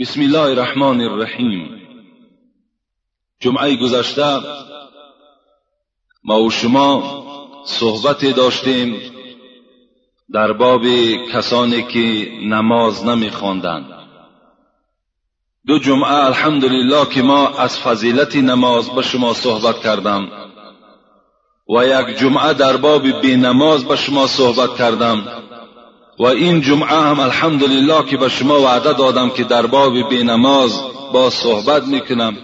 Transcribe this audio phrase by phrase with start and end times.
[0.00, 1.80] بسم الله الرحمن الرحیم
[3.40, 4.40] جمعه گذشته
[6.24, 7.02] ما و شما
[7.64, 9.00] صحبت داشتیم
[10.32, 10.82] در باب
[11.32, 13.84] کسانی که نماز نمیخواندند
[15.66, 20.28] دو جمعه الحمدلله که ما از فضیلت نماز به شما صحبت کردم
[21.76, 25.40] و یک جمعه در باب نماز به شما صحبت کردم
[26.20, 30.80] و این جمعه هم الحمدلله که به شما وعده دادم که در باب نماز
[31.12, 32.36] با صحبت می‌کنم.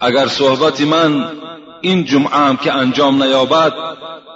[0.00, 1.40] اگر صحبت من
[1.80, 3.72] این جمعه هم که انجام نیابد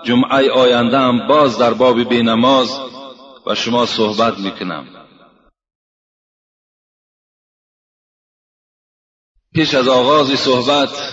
[0.04, 2.80] جمعه آینده هم باز در باب نماز
[3.46, 4.86] و شما صحبت می‌کنم.
[9.54, 11.12] پیش از آغاز صحبت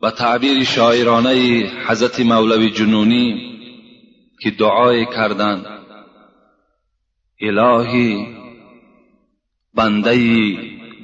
[0.00, 1.32] و تعبیر شاعرانه
[1.86, 3.55] حضرت مولوی جنونی
[4.40, 5.66] که دعای کردند
[7.40, 8.36] الهی
[9.74, 10.16] بنده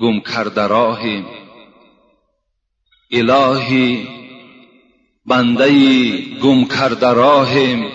[0.01, 1.27] گم کرده راهیم
[3.11, 4.09] الهی
[5.27, 5.70] بنده
[6.41, 7.92] گم کرده راهیم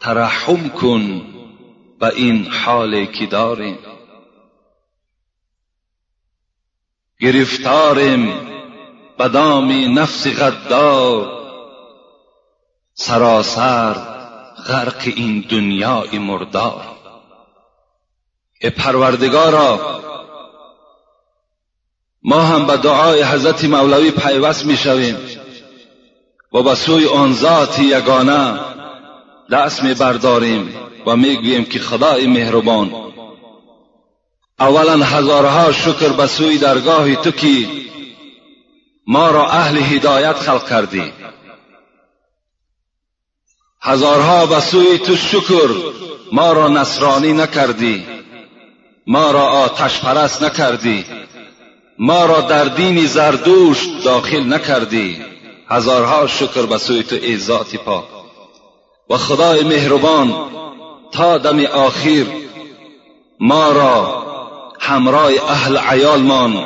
[0.00, 1.22] ترحم کن
[2.00, 3.78] به این حال که داریم.
[7.20, 8.32] گرفتاریم
[9.18, 9.28] به
[9.88, 11.36] نفس غدار.
[12.94, 14.15] سراسر
[14.68, 16.82] غرق این دنیای مردار.
[18.60, 20.00] ای پروردگارا
[22.22, 25.16] ما هم به دعای حضرت مولوی پیوست می شویم
[26.52, 28.60] و به سوی آن ذات یگانه
[29.52, 30.74] دست می برداریم
[31.06, 33.12] و می گوییم که خدای مهربان.
[34.60, 37.68] اولا هزارها شکر به سوی درگاه تو که
[39.06, 41.12] ما را اهل هدایت خلق کردی.
[43.86, 45.68] هزارها به سوی تو شکر
[46.32, 48.04] ما را نصرانی نکردی.
[49.06, 51.04] ما را آتش پرست نکردی.
[51.98, 55.16] ما را در دین زردوش داخل نکردی.
[55.68, 58.04] هزارها شکر به سوی تو ای ذات پاک.
[59.10, 60.34] و خدای مهربان
[61.12, 62.26] تا دم آخر
[63.40, 64.22] ما را
[64.80, 66.64] همراه اهل عیالمان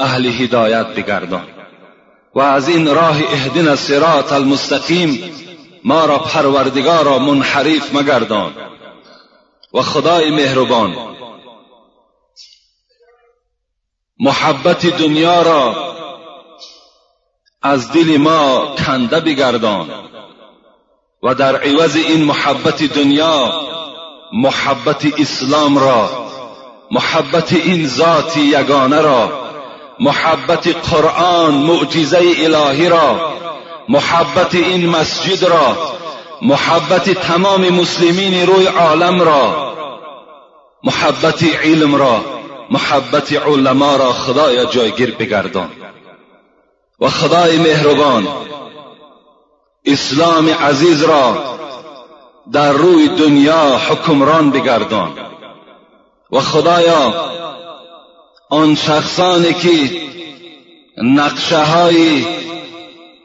[0.00, 1.46] اهل هدایت بگردان.
[2.34, 5.30] و از این راه اهدنا الصراط المستقیم
[5.84, 8.54] ما را پروردگارا منحریف مگردان
[9.74, 10.96] و خدای مهربان.
[14.20, 15.94] محبت دنیا را
[17.62, 19.90] از دل ما کنده بگردان
[21.22, 23.52] و در عوض این محبت دنیا
[24.32, 26.10] محبت اسلام را
[26.90, 29.32] محبت این ذات یگانه را
[30.00, 33.32] محبت قرآن معجزه الهی را
[33.90, 35.76] محبت این مسجد را
[36.42, 39.72] محبت تمام مسلمین روی عالم را
[40.84, 42.24] محبت علم را
[42.70, 45.70] محبت علما را خدای جایگیر بگردان.
[47.00, 48.28] و خدای مهربان
[49.84, 51.44] اسلام عزیز را
[52.52, 55.12] در روی دنیا حکمران بگردان.
[56.32, 57.30] و خدایا
[58.50, 59.90] آن شخصانی که
[61.02, 62.24] نقشه های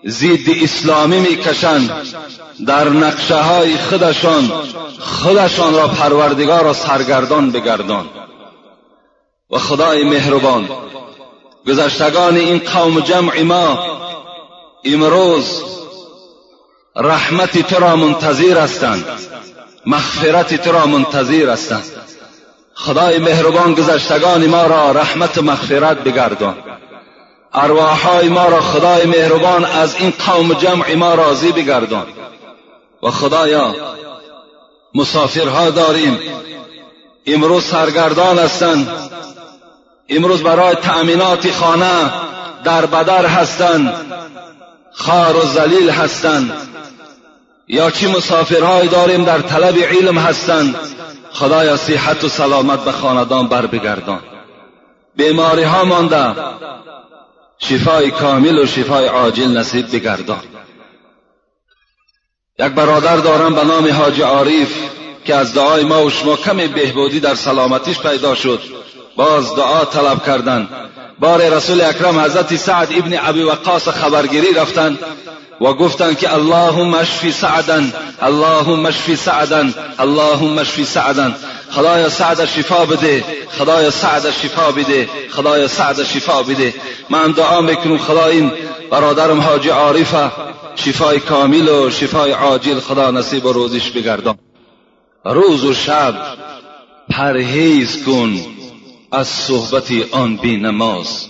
[0.08, 1.92] ضد اسلامی می‌کشند.
[2.68, 4.52] در نقشه های خودشان
[5.00, 8.06] خودشان را پروردگار را سرگردان بگردان.
[9.52, 10.70] و خدای مهربان
[11.68, 13.86] گذشتگان این قوم جمع ما
[14.84, 15.64] امروز
[16.96, 19.06] رحمت تو را منتظر هستند.
[19.86, 21.84] مغفرت تو را منتظر هستند.
[22.74, 26.56] خدای مهربان گذشتگان ما را رحمت و مغفرت بگردان.
[27.56, 32.08] ارواحهای ما را خدای مهربان از این قوم جمع ما راضی بگردان.
[33.04, 33.76] و خدایا
[34.96, 36.20] مسافرها داریم.
[37.26, 38.90] امروز سرگردان هستند.
[40.10, 42.12] امروز برای تأمینات خانه
[42.64, 43.94] در بدر هستند.
[44.92, 46.54] خار و زلیل هستند.
[47.68, 50.76] یا چی مسافرهایی داریم در طلب علم هستند.
[51.32, 54.20] خدایا صحت و سلامت به خاندان بر بگردان
[55.16, 56.36] بیماری ها مانده.
[57.60, 60.44] شفای کامل و شفای عاجل نصیب بگردان.
[62.60, 64.74] یک برادر دارم به نام حاج عارف
[65.26, 68.62] که از دعای ما و شما کمی بهبودی در سلامتیش پیدا شد.
[69.16, 70.70] باز دعا طلب کردند
[71.20, 75.00] بار رسول اکرم حضرت سعد ابن ابی وقاص خبرگیری رفتند
[75.62, 77.84] و گفتند که اللهم اشفی سعدا
[78.22, 79.70] اللهم اشفی سعدا
[80.00, 81.32] اللهم اشفی سعدا.
[81.72, 83.24] خدایا سعد شفا بده
[83.58, 86.74] خدایا سعد شفا بده خدایا سعد شفا بده.
[87.10, 88.52] من دعا می‌کنم خدا این
[88.92, 90.32] برادرم حاجی عارفه
[90.76, 94.38] شفای کامل و شفای عاجل خدا نصیب و روزش بگردان.
[95.26, 96.16] روز و شب
[97.10, 98.40] پرهیز کن
[99.12, 101.28] از صحبت آن بی نماز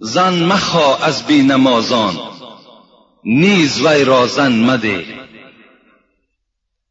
[0.00, 2.18] زن مخوا از بی نمازان.
[3.24, 5.06] نیز وی را زن مده.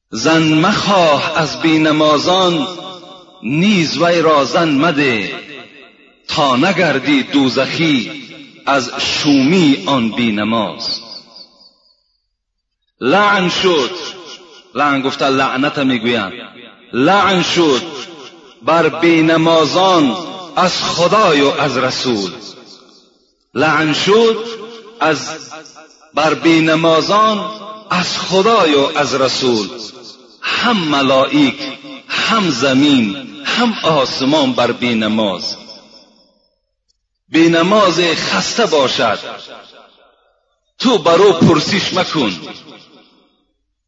[0.09, 2.67] زن مخواه از بی نمازان
[3.43, 5.35] نیز وی را زن مده.
[6.27, 8.23] تا نگردی دوزخی
[8.65, 11.01] از شومی آن بی نماز.
[13.01, 13.91] لعن شد.
[14.75, 16.33] لعن گفته لعنت می‌گویند
[16.93, 17.81] لعن شد.
[18.61, 20.15] بر بینمازان
[20.55, 22.31] از خدای و از رسول.
[23.57, 24.45] لعن شد
[24.99, 25.29] از
[26.13, 27.51] بر بینمازان
[27.89, 29.69] از خدای و از رسول.
[30.41, 31.77] هم ملائک
[32.07, 33.15] هم زمین
[33.45, 35.55] هم آسمان بر بینماز
[37.29, 39.19] بینماز خسته باشد.
[40.79, 42.31] تو برو پرسیش مکن.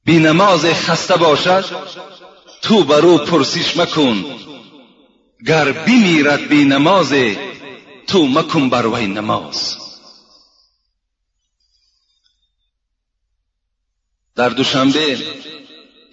[0.06, 1.66] بی نماز خسته باشد
[2.62, 4.25] تو بر او پرسیش مکن.
[5.48, 7.13] گر بمیرد بی نماز
[8.10, 9.78] تو مکن بر وی نماز.
[14.36, 15.18] در دوشنبه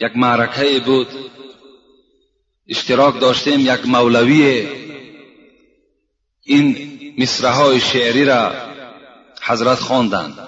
[0.00, 1.08] یک معرکه بود.
[2.69, 4.69] اشتراک داشتیم یک مولوی.
[6.43, 8.52] این مصرهای شعری را
[9.42, 10.38] حضرت خواندند.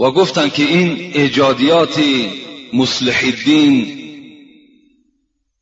[0.00, 2.00] و گفتند که این ایجادیات
[2.72, 3.97] مصلح الدین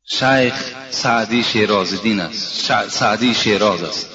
[0.07, 2.73] شیخ سعدی شیرازدین است.
[2.89, 4.09] سعدی شیراز است.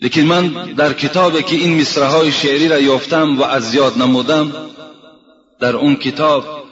[0.00, 4.70] لیکن من در کتابی که این مصره های شعری را یافتم و از یاد نمودم
[5.60, 6.64] در اون کتاب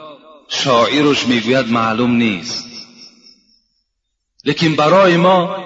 [0.48, 2.64] شاعرش می‌گوید معلوم نیست.
[4.44, 5.56] لیکن برای ما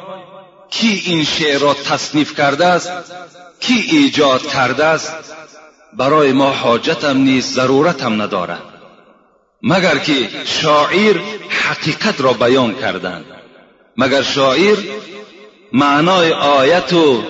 [0.70, 2.90] کی این شعر را تصنیف کرده است
[3.60, 5.14] کی ایجاد کرده است
[5.92, 8.73] برای ما حاجتم نیست ضرورتم ندارد.
[9.64, 13.24] مگر که شاعر حقیقت را بیان کردند.
[13.96, 14.78] مگر شاعر
[15.72, 17.22] معنای آیت و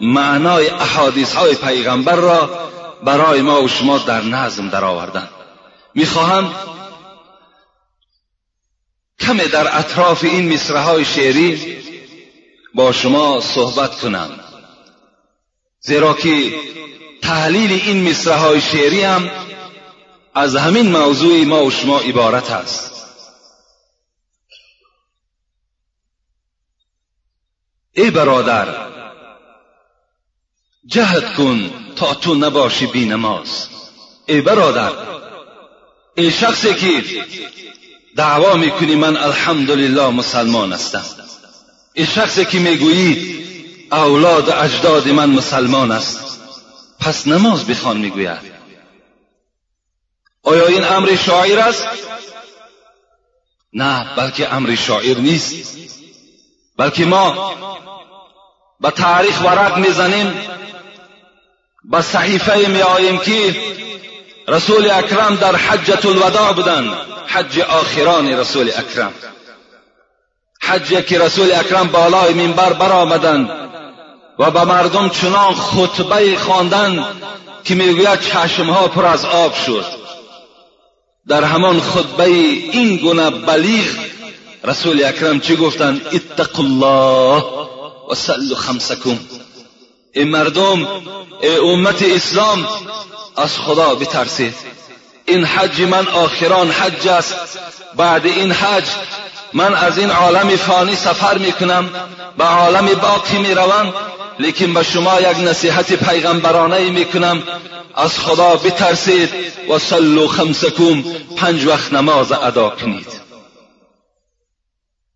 [0.00, 2.68] معنای احادیث های پیغمبر را
[3.04, 5.28] برای ما و شما در نظم درآوردند.
[5.94, 6.54] می‌خواهم
[9.20, 11.78] کمی در اطراف این مصره های شعری
[12.74, 14.30] با شما صحبت کنم.
[15.80, 16.54] زیرا که
[17.22, 19.30] تحلیل این مصره های شعری هم
[20.34, 22.92] از همین موضوع ما و شما عبارت است.
[27.92, 28.86] ای برادر
[30.86, 33.68] جهد کن تا تو نباشی بی نماز.
[34.26, 34.92] ای برادر
[36.16, 37.04] ای شخصی که
[38.16, 41.04] دعوا می‌کنی من الحمدلله مسلمان هستم.
[41.94, 43.42] ای شخصی که می‌گویی
[43.92, 46.40] اولاد اجداد من مسلمان است.
[47.00, 48.51] پس نماز بخوان می‌گوید.
[50.42, 51.86] آیا این امر شاعر است؟
[53.72, 55.78] نه بلکه امر شاعر نیست.
[56.76, 57.54] بلکه ما
[58.80, 60.34] به تاریخ ورق می‌زنیم
[61.84, 63.56] به صحیفه می آییم که
[64.48, 66.92] رسول اکرم در حجت الوداع بودن.
[67.26, 69.14] حج آخران رسول اکرم.
[70.62, 73.50] حجی که رسول اکرم بالای منبر برآمدند
[74.38, 77.22] و به مردم چنان خطبه خواندند
[77.64, 80.01] که می‌گوید چشمها پر از آب شد.
[81.28, 83.86] در همان خطبه این گونه بلیغ
[84.64, 87.44] رسول اکرم چی گفتند؟ اتقوا الله
[88.10, 89.18] و سلوا خمسکم.
[90.12, 90.86] ای مردم
[91.42, 92.68] ای امت اسلام
[93.36, 94.54] از خدا بترسید.
[95.26, 97.34] این حج من آخران حج است.
[97.96, 98.84] بعد این حج
[99.54, 101.90] من از این عالم فانی سفر می‌کنم
[102.38, 103.92] به عالم باقی می‌روم
[104.38, 107.42] لیکن به شما یک نصیحت پیغمبرانه می‌کنم.
[107.94, 109.30] از خدا بترسید
[109.70, 111.04] و صلو خمسکم
[111.36, 113.06] پنج وقت نماز ادا کنید.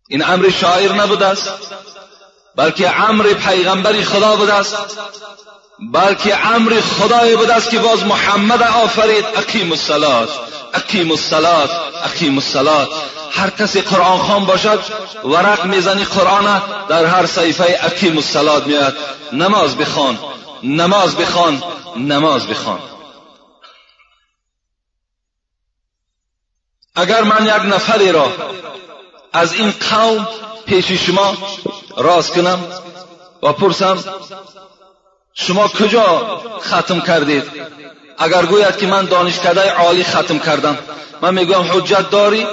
[0.09, 1.51] این امر شاعر نبوده است
[2.55, 4.77] بلکه امر پیغمبری خدا بوده است
[5.93, 9.25] بلکه امر خدای بوده است که باز محمد آفرید.
[9.35, 10.29] اقیم الصلات
[10.73, 11.69] اقیم الصلات
[12.03, 12.89] اقیم الصلات.
[13.31, 14.79] هر کسی قرآن خان باشد
[15.23, 18.97] ورق می‌زنی قرآن در هر صحیفه اقیم الصلات میاد.
[19.31, 20.19] نماز بخوان
[20.63, 21.63] نماز بخوان
[21.95, 22.79] نماز بخوان.
[26.95, 28.31] اگر من یک نفری را
[29.33, 30.27] از این قوم
[30.65, 31.37] پیش شما
[31.97, 32.59] راز کنم
[33.43, 34.03] و پرسم
[35.33, 37.43] شما کجا ختم کردید؟
[38.17, 40.77] اگر گوید که من دانشکده عالی ختم کردم
[41.21, 42.47] من می‌گویم حجت داری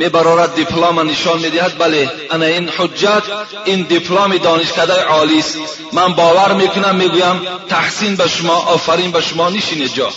[0.00, 1.78] میبرارد دیپلم نشان می‌دهد.
[1.78, 3.22] بله انا این حجت
[3.64, 5.58] این دیپلم دانشکده عالی است.
[5.92, 10.12] من باور می‌کنم می‌گویم تحسین به شما آفرین به شما نشین جا.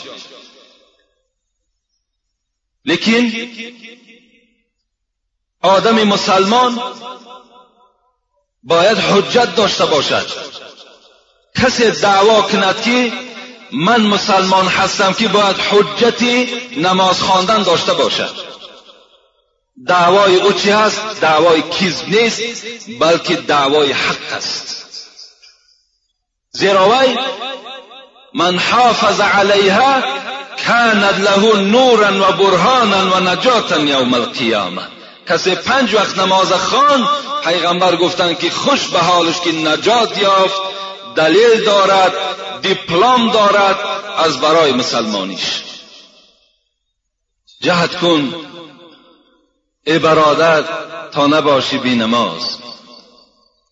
[2.85, 3.31] لیکن
[5.61, 6.79] آدم مسلمان
[8.63, 10.27] باید حجت داشته باشد.
[11.55, 13.11] کسی دعوا کند که
[13.71, 16.47] من مسلمان هستم که باید حجتی
[16.77, 18.52] نماز خواندن داشته باشد.
[19.87, 22.65] دعوای او چی هست؟ دعوای کذب نیست
[22.99, 24.83] بلکه دعوای حق است.
[26.51, 27.17] زیرا وی
[28.33, 30.03] من حافظ علیها
[30.67, 34.81] کاند له نورا و برهانا و نجاتا یوم القیامه
[35.29, 37.07] کسی پنج وقت نماز خان
[37.43, 40.61] پیغمبر گفتند که خوش به حالش که نجات یافت
[41.15, 42.13] دلیل دارد
[42.61, 43.79] دیپلم دارد
[44.17, 45.63] از برای مسلمانیش.
[47.61, 48.33] جهد کن
[49.85, 50.63] ای برادر
[51.11, 52.57] تا نباشی بی نماز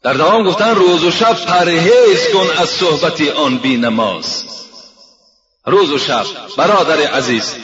[0.04, 4.44] در دوام گفتن روز و شب پرهیز کن از صحبت آن بی نماز
[5.66, 6.26] روز و شب
[6.58, 7.56] برادر عزیز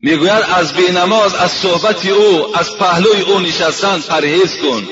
[0.00, 4.88] می‌گوید از بی نماز از صحبت او از پهلوی او نشستن پرهیز کن.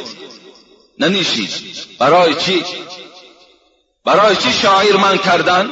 [0.98, 1.50] ننیشید
[1.98, 2.64] برای چی؟
[4.04, 5.70] برای چی شاعر من کردن؟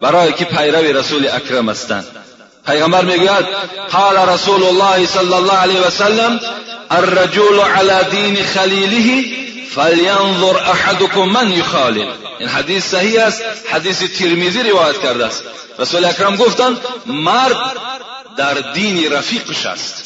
[0.00, 2.06] برای که پیروی رسول اکرم هستند
[2.68, 3.46] پیغمبر میگوید
[3.92, 6.40] قال رسول الله صلی الله علیه وسلم
[6.90, 9.24] الرجل على دین خلیله
[9.74, 12.08] فلینظر احدكم من یخالل.
[12.38, 15.42] این حدیث صحیح است حدیث ترمیزی روایت کرده است.
[15.78, 17.56] رسول اکرم گفتند مرد
[18.36, 20.02] در دین رفیقش است.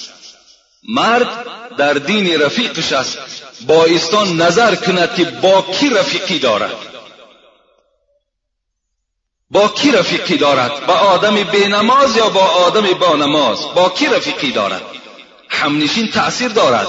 [0.88, 1.28] مرد
[1.78, 3.19] در دین رفیقش است.
[3.66, 6.91] با ایستان نظر کند که با کی رفیقی دارد.
[9.52, 11.35] با کی رفیقی دارد؟ با آدم
[11.68, 14.82] نماز یا با آدم با نماز با کی رفیقی دارد؟
[15.49, 16.88] همنشین تأثیر دارد.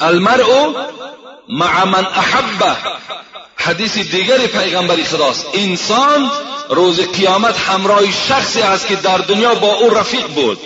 [0.00, 0.72] المرء
[1.48, 2.76] مع من احبه
[3.56, 5.46] حدیث دیگری پیغمبری خداست.
[5.54, 6.30] انسان
[6.68, 10.58] روز قیامت همراه شخصی است که در دنیا با او رفیق بود.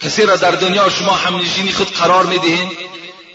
[0.00, 2.78] کسی را در دنیا شما همنشینی خود قرار می‌دهید؟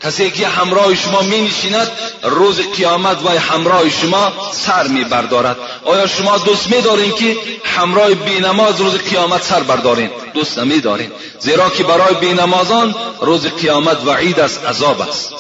[0.02, 1.92] کسی که همراه شما می نشیند
[2.24, 8.14] روز قیامت و همراه شما سر می بردارد آیا شما دوست می دارین که همراه
[8.14, 14.40] بینماز روز قیامت سر بردارین؟ دوست نمی دارین زیرا که برای بینمازان روز قیامت وعید
[14.40, 15.34] است عذاب است.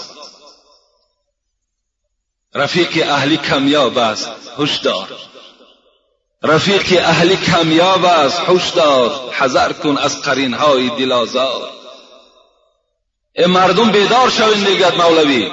[2.56, 5.08] رفیق اهلی کمیاب است هشدار.
[6.44, 9.34] رفیق اهلی کمیاب است هشدار.
[9.34, 11.79] حذر کن از قرینهای دلازار.
[13.48, 15.52] مردم بیدار شوین میگد مولوی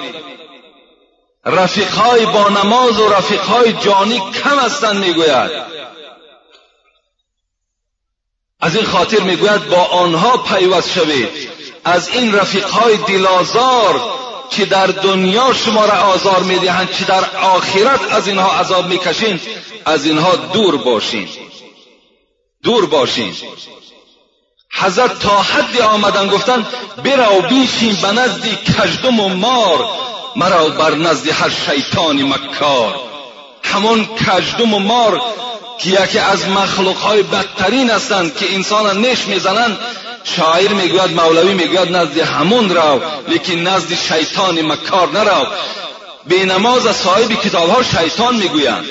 [1.45, 5.51] رفیقهای با نماز و رفیقهای جانی کم هستند می‌گوید
[8.59, 11.49] از این خاطر می‌گوید با آنها پیوست شوید
[11.85, 14.01] از این رفیقهای دلازار
[14.49, 19.39] که در دنیا شما را آزار می‌دهند که در آخرت از اینها عذاب می‌کشین
[19.85, 21.29] از اینها دور باشین
[22.63, 23.35] دور باشین
[24.73, 26.65] حضرت تا حدی آمدن گفتن
[27.03, 29.85] برو بیشین به نزد کژدم و مار
[30.35, 32.99] مرا بر نزد هر شیطانی مکار.
[33.63, 35.21] همون کژدم و مار
[35.79, 39.77] که یکی از مخلوقهای بدترین هستند که انسان نش می‌زنند
[40.23, 45.47] شاعر می‌گوید مولوی می‌گوید نزد همون رو لیکن نزد شیطان مکار نرو
[46.27, 48.85] به نماز صاحب کتاب ها شیطان می‌گویند.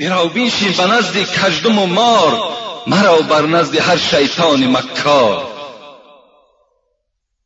[0.00, 2.42] برو بیشین به نزد کژدم و مار
[2.86, 5.58] مرا بر نزد هر شیطان مکار.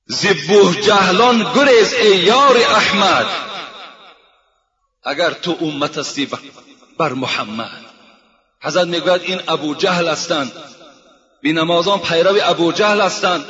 [0.06, 3.26] زبوه جهلان گریز ای یار احمد.
[5.04, 6.28] اگر تو امت هستی
[6.98, 7.84] بر محمد.
[8.62, 10.52] حضرت می‌گوید این ابو جهل هستند.
[11.44, 13.44] نمازان پیرو ابو جهل هستند.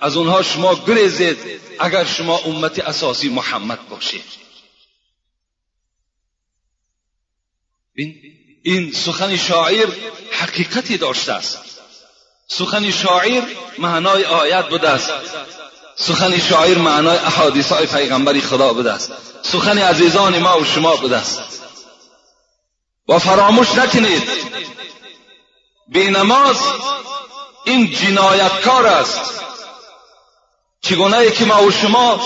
[0.00, 1.38] از اونها شما گریزید
[1.80, 4.24] اگر شما امت اساسی محمد باشید.
[8.66, 9.88] این سخن شاعر
[10.30, 11.58] حقیقتی داشته است.
[12.48, 13.42] سخن شاعر
[13.78, 15.10] معنای آیت بوده است.
[15.96, 19.12] سخن شاعر معنای احادیث های پیغمبری خدا بوده است.
[19.42, 21.40] سخن عزیزان ما و شما بوده است.
[23.08, 24.22] و فراموش نکنید.
[25.94, 26.56] نماز
[27.64, 29.20] این جنایتکار است.
[30.80, 32.20] چگونه که ما و شما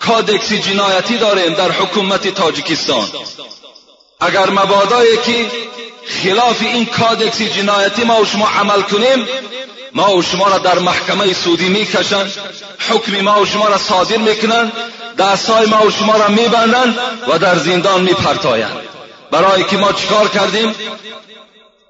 [0.00, 3.08] کادکس جنایتی داریم در حکومت تاجیکستان.
[4.20, 5.46] اگر مبادایی که
[6.06, 9.28] خلاف این کادکس جنایتی ما و شما عمل کنیم
[9.92, 12.32] ما و شما را در محکمه سودی می‌کشند
[12.88, 14.72] حکم ما و شما را صادر می‌کنند
[15.18, 16.98] دستهای ما و شما را میبندند
[17.28, 18.76] و در زندان میپرتایند.
[19.30, 20.74] برای که ما چیکار کردیم؟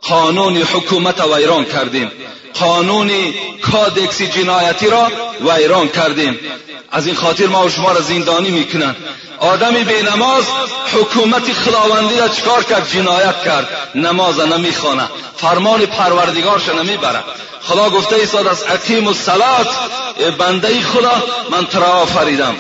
[0.03, 2.13] قانون حکومت ویران کردیم.
[2.55, 3.11] قانون
[3.73, 6.39] کادکس جنایتی را ویران کردیم.
[6.91, 8.97] از این خاطر ما و شما را زندانی می‌کنند
[9.39, 10.45] آدمی به نماز
[10.93, 13.69] حکومت خداوندی را چکار کرد؟ جنایت کرد.
[13.95, 15.09] نماز نمی‌خوانه.
[15.37, 17.25] فرمان پروردگارش نمی‌بره
[17.63, 19.69] خدا گفته ایستاد از اقیم و سلات
[20.39, 22.57] بنده خدا من ترا آفریدم.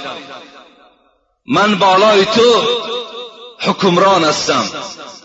[1.46, 2.62] من بالای تو
[3.58, 4.64] حکمران هستم.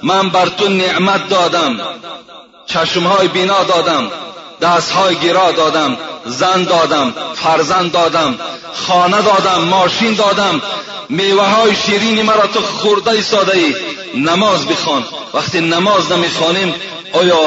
[0.04, 1.80] من بر تو نعمت دادم.
[2.66, 4.12] چشمهای بینا دادم.
[4.62, 5.98] دستهای گیرا دادم.
[6.26, 7.14] زن دادم.
[7.36, 8.36] فرزند دادم.
[8.74, 9.64] خانه دادم.
[9.64, 10.62] ماشین دادم.
[11.10, 13.76] میوه های شیرینی مرا تو خورده ساده ای
[14.16, 16.74] نماز بخوان وقتی نماز نمی‌خوانیم
[17.14, 17.38] آیا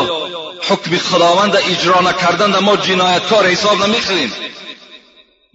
[0.69, 4.33] حکم خداوند اجرا نکردن ما جنایتکار حساب نمی‌خوریم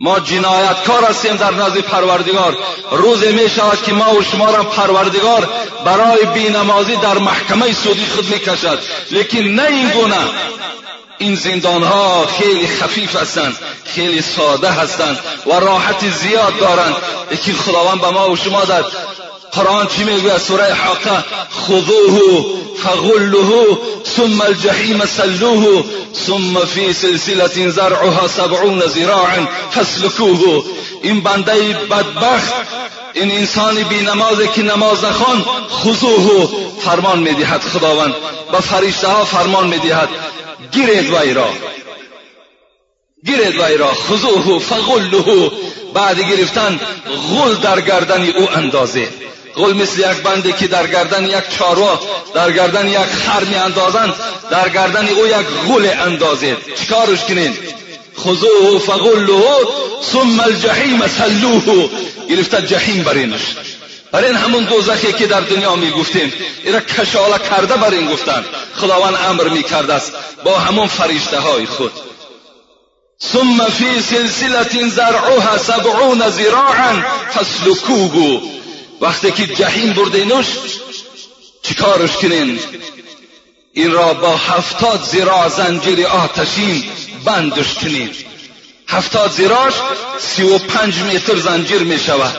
[0.04, 2.58] ما جنایتکار هستیم در نزد پروردگار.
[2.92, 5.50] روزی می شود که ما و شما را پروردگار
[5.86, 8.80] برای بینمازی در محکمه سودی خود می کشد
[9.12, 10.18] لیکن نه این گونه.
[11.18, 16.96] این زندان ها خیلی خفیف هستند خیلی ساده هستند و راحت زیاد دارند.
[17.32, 18.84] لیکن خداوند به ما و شما در
[19.52, 22.46] قرآن چی می‌گوید سوره حاقه خذوه
[22.84, 23.78] فغلوه
[24.16, 25.84] ثم الجحیم سلوه
[26.28, 30.64] ثم فی سلسلة زرعها سبعون زراعا فاسلکوه.
[31.04, 32.54] این بنده بدبخت
[33.14, 38.16] این انسان بی نمازی که نماز نخوان خضوه فرمان می‌دهد خداوند
[38.52, 40.10] به فرشته ها فرمان می‌دهد.
[40.72, 41.50] گیرید وی را.
[43.26, 43.94] گیرید وی را.
[43.94, 45.52] خضوه فغلوه.
[45.94, 46.80] بعد گرفتن
[47.32, 49.08] غل در گردن او اندازه.
[49.56, 52.00] غل مثل یک بنده که در گردن یک چاروا
[52.34, 54.14] در گردن یک خر می اندازند
[54.52, 56.58] در گردن او یک غل اندازید.
[56.80, 57.58] چیکارش کنین؟
[58.20, 59.58] خذوه فغلوه
[60.12, 61.90] ثم الجحیم سلوه.
[62.30, 63.42] گرفته جحیم برینش
[64.12, 68.46] بر این همون دوزخی که در دنیا می گفتیم ایرا کشاله کرده بر این گفتن.
[68.76, 70.14] خداوند امر می کرده است.
[70.44, 71.92] با همون فرشته های خود.
[73.34, 78.61] ثم فی سلسلة زرعها سبعون زراعا فاسلکوه.
[79.02, 80.46] وقتی که جهیم بردینش
[81.64, 82.60] چیکارش کنین؟
[83.74, 86.84] این را با هفتاد زیرا زنجیر آتشین
[87.26, 88.10] بندش کنین.
[88.88, 89.74] هفتاد زیراش
[90.20, 92.38] سی و پنج متر زنجیر می شود.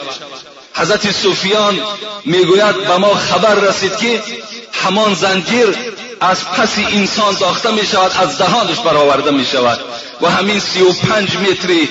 [0.73, 1.79] حضرت صوفیان
[2.25, 4.23] می‌گوید به ما خبر رسید که
[4.71, 5.77] همان زنجیر
[6.19, 9.79] از پس انسان داخته می شود از دهانش برآورده می شود.
[10.21, 11.89] و همین سی و پنج متری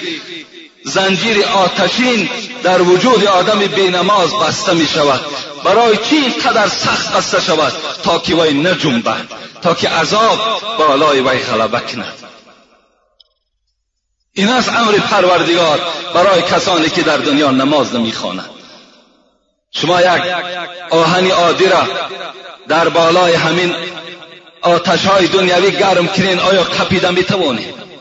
[0.85, 2.31] زنجیر آتشین
[2.63, 5.21] در وجود آدم بینماز بسته می شود.
[5.65, 9.15] برای چی قدر سخت بسته شود؟ تا که وی نجنبه
[9.63, 10.39] تا که عذاب
[10.79, 12.15] بالای وی غلبه کند
[14.33, 15.81] این است امر پروردگار
[16.15, 18.51] برای کسانی که در دنیا نماز نمی‌خوانند.
[19.71, 20.23] شما یک
[20.91, 21.83] آهنی عادی را
[22.69, 23.75] در بالای همین
[24.63, 27.92] آتش های دنیوی گرم کنین آیا قپیده می‌توانید؟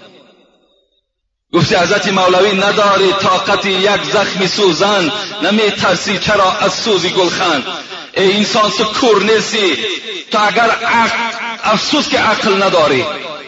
[1.54, 5.12] گفتی حضرت مولوی نداری طاقت یک زخم سوزن
[5.44, 7.64] نمی ترسی چرا از سوزی گلخند
[8.14, 9.78] ای انسان تو کور نیستی
[10.32, 10.70] تو اگر
[11.64, 13.06] افسوس که عقل نداری.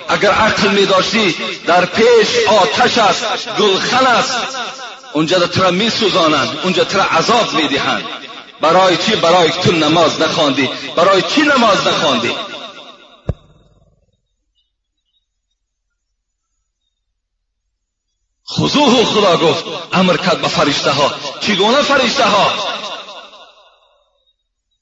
[0.10, 1.36] اگر عقل می داشتی
[1.66, 3.26] در پیش آتش است
[3.60, 4.34] گلخن است.
[5.14, 8.04] اونجا ترا می سوزانند اونجا ترا عذاب می دهند.
[8.62, 10.70] برای چی؟ برای تو نماز نخواندی.
[10.96, 12.32] برای چی نماز نخواندی؟
[18.50, 22.52] خضوه خدا گفت امر کرد به فرشته ها چگونه فرشته ها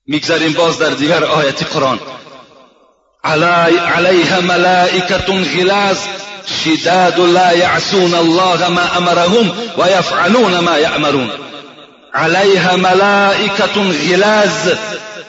[0.07, 1.99] می‌گذاریم باز در دیگر آیت قرآن.
[3.23, 5.97] علی علیها ملائکت غلاظ
[6.63, 11.31] شداد لا یعصون الله ما امرهم و یفعلون ما یأمرون.
[12.13, 14.73] علیها ملائکت غلاظ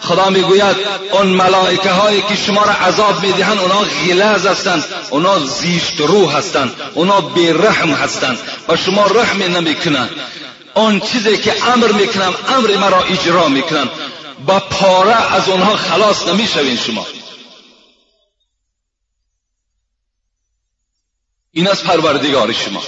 [0.02, 0.76] خدا می‌گوید
[1.12, 6.74] اون ملائکه هایی که شما را عذاب می‌دهند اونا غلاظ هستند اونا زیشت روح هستند
[6.94, 8.38] اونا بیرحم هستند
[8.68, 10.10] و شما رحم نمی‌کنند.
[10.74, 13.88] اون چیزی که امر می‌کنم امر مرا اجرا می‌کنم
[14.46, 17.06] با پاره از اونها خلاص نمی‌شوین شما.
[21.52, 22.82] این از پروردگار شما.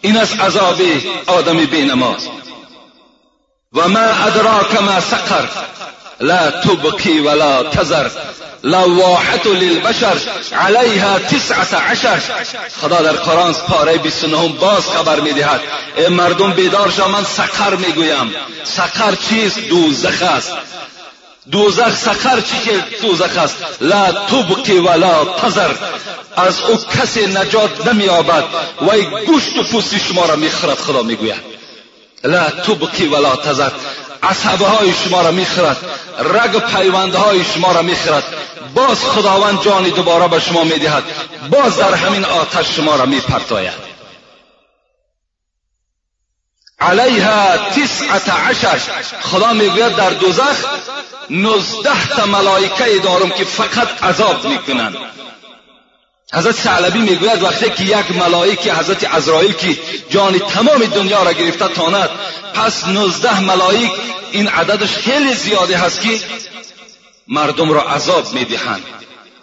[0.00, 0.80] این از عذاب
[1.26, 2.28] آدم بینماز
[3.72, 5.48] و ما ادراک ما سقر.
[6.20, 8.10] لا تبقي ولا تذر.
[8.64, 10.16] لواحت للبشر
[10.52, 12.20] علیها تسعت عشر.
[12.80, 15.60] خدا در قرآن پاره 29 باز خبر می‌دهد.
[15.96, 18.34] ای مردم بیدار شو من سقر می‌گویم.
[18.64, 20.52] سقر چیست؟ دوزخ است.
[21.50, 25.70] دوزخ سقر چی که دوزخ است؟ لا تبقی ولا تذر.
[26.36, 28.44] از او کسی نجات نمییابد.
[28.82, 31.60] وی گوشت و پوست شما را می‌خورد خدا می‌گوید.
[32.24, 33.70] لا تبقی ولا تذر.
[34.22, 35.76] عصبه های شما را می‌خورد
[36.18, 38.24] رگ و پیوند های شما را می‌خورد
[38.74, 41.04] باز خداوند جانی دوباره به شما می‌دهد.
[41.50, 43.90] باز در همین آتش شما را میپرتاید
[46.80, 48.78] علیها تسعت عشر.
[49.22, 50.64] خدا می‌گوید در دوزخ
[51.30, 54.96] نزده تا ملائکه دارم که فقط عذاب می‌کنند.
[56.32, 59.78] حضرت ثعلبی می‌گوید وقتی که یک ملائکه حضرت عزرائیل که
[60.10, 62.10] جان تمام دنیا را گرفته تاند
[62.54, 63.90] پس نوزده ملائک
[64.32, 66.20] این عددش خیلی زیاده هست که
[67.28, 68.84] مردم را عذاب می‌دهند.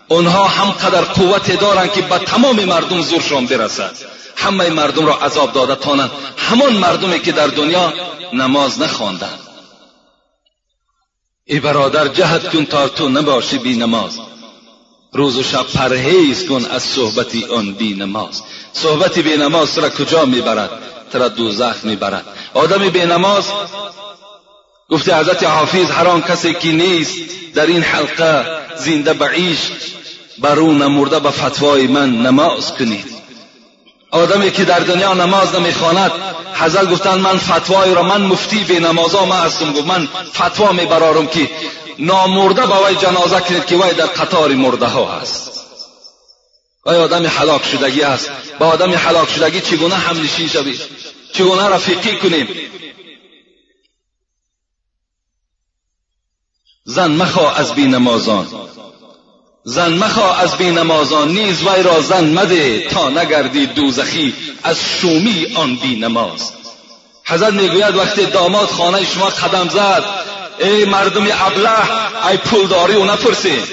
[0.08, 3.96] اونها هم قدر قوت دارند که به تمام مردم زورشان برسد.
[4.36, 6.12] همه مردم را عذاب داده تانند.
[6.38, 7.94] همان مردمی که در دنیا
[8.34, 9.40] نماز نخواندند.
[11.46, 14.20] ای برادر جهد کن تا تو نباشی بی نماز.
[15.14, 18.42] روز و شب پرهیز کن از صحبتی آن بی نماز.
[18.74, 20.70] صحبتی بی نماز را کجا می‌برد؟
[21.12, 22.26] ترا دوزخ می‌برد.
[22.54, 23.46] آدم بی نماز
[24.90, 27.14] گفته حضرت حافظ هر آن کسی که نیست
[27.56, 28.46] در این حلقه
[28.78, 29.60] زنده بعیش
[30.38, 33.06] بر او نمرده به فتوای من نماز کنید.
[34.12, 36.12] آدمی که در دنیا نماز نمی‌خواند
[36.54, 39.74] حضرت گفتند من فتوای را من مفتی به نمازا ما هستم.
[39.74, 41.50] گفت من فتوا میبرارم که
[42.00, 45.58] نامرده با وی جنازه کنید که وی در قطار مرده ها هست
[46.88, 48.32] وی آدم حلاک شدگی است.
[48.60, 50.82] با آدم حلاک شدگی چگونه هم نشین شوید؟
[51.34, 52.48] چگونه رفیقی کنیم؟
[56.84, 58.48] زن مخواه از بی نمازان.
[59.64, 61.32] زن مخواه از بی نمازان.
[61.32, 64.34] نیز وی را زن مده تا نگردی دوزخی.
[64.64, 66.52] از شومی آن بی نماز.
[67.26, 70.04] حضرت می‌گوید وقتی داماد خانه شما قدم زد
[70.60, 73.64] ای مردم ابله ای پولداری و نپرسین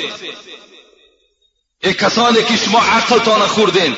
[1.83, 3.97] ای کسانی که شما عقلتان خوردین.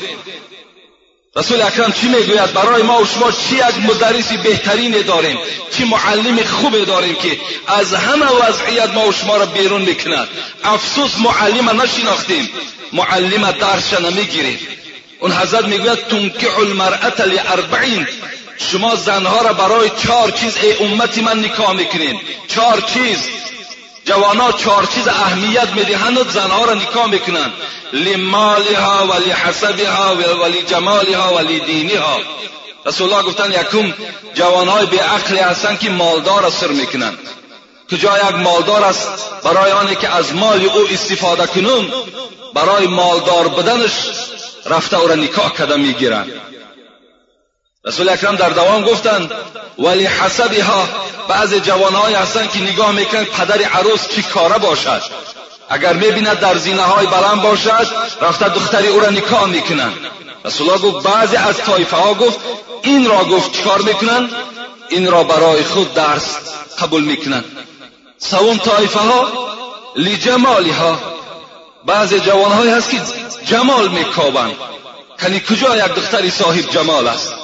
[1.37, 5.39] رسول اکرم چی می‌گوید؟ برای ما و شما چی یک مدرسی بهترین داریم
[5.77, 10.29] چی معلم خوب داریم که از همه وضعیت ما و شما را بیرون می‌کند.
[10.65, 12.51] افسوس معلم نشناختیم.
[12.93, 14.59] معلم درس نمی‌گیریم
[15.21, 18.07] اون حضرت می‌گوید تنکح المرأة لاربعین
[18.59, 22.21] شما زنها را برای چهار چیز ای امتی من نکاح می‌کنین.
[22.49, 23.19] چهار چیز.
[24.05, 27.53] جوانا چهار چیز اهمیت می‌دهند زنها را نکاح می‌کنند.
[27.93, 32.21] لمالها و لحسبها و لجمالها و لدینها
[32.87, 33.95] رسول الله گفتن یکم
[34.35, 37.19] جوانهای به عقلی هستند که مالدار سر می‌کنند.
[37.91, 39.09] کجا یک مالدار است؟
[39.45, 41.93] برای آنی که از مال او استفاده کنون
[42.55, 43.93] برای مالدار بدنش
[44.67, 46.33] رفته او را نکاح کده می‌گیرند.
[47.87, 49.31] رسول اکرم در دوام گفتند
[49.79, 50.89] ولی حسبها
[51.29, 55.03] بعض جوانهایی هستند که نگاه می‌کنند پدر عروس چی کاره باشد.
[55.69, 57.87] اگر می‌بیند در زینه های بلند باشد
[58.21, 59.93] رفته دختری او را نکاح می‌کنند
[60.45, 62.39] رسول الله گفت بعضی از طایفه ها گفت
[62.83, 64.31] این را گفت چیکار می‌کنند
[64.89, 66.37] این را برای خود درس
[66.79, 67.45] قبول می‌کنند
[68.19, 69.29] سوم طایفه ها
[69.97, 70.99] لجمالها
[71.87, 73.01] بعض جوانهایی هست که
[73.45, 74.57] جمال میکابند.
[75.23, 77.35] کنی کجا یک دختری صاحب جمال است؟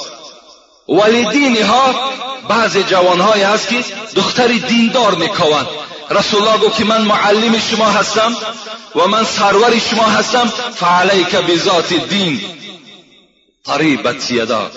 [0.92, 1.94] ولی ها
[2.48, 3.84] بعض جوانهایی هست که
[4.16, 5.66] دختری دیندار میکوند.
[6.10, 8.36] رسول الله گفت که من معلم شما هستم
[8.94, 10.52] و من سرور شما هستم.
[10.74, 12.40] فعلیک بذات دین.
[13.64, 14.72] قریبت یداک.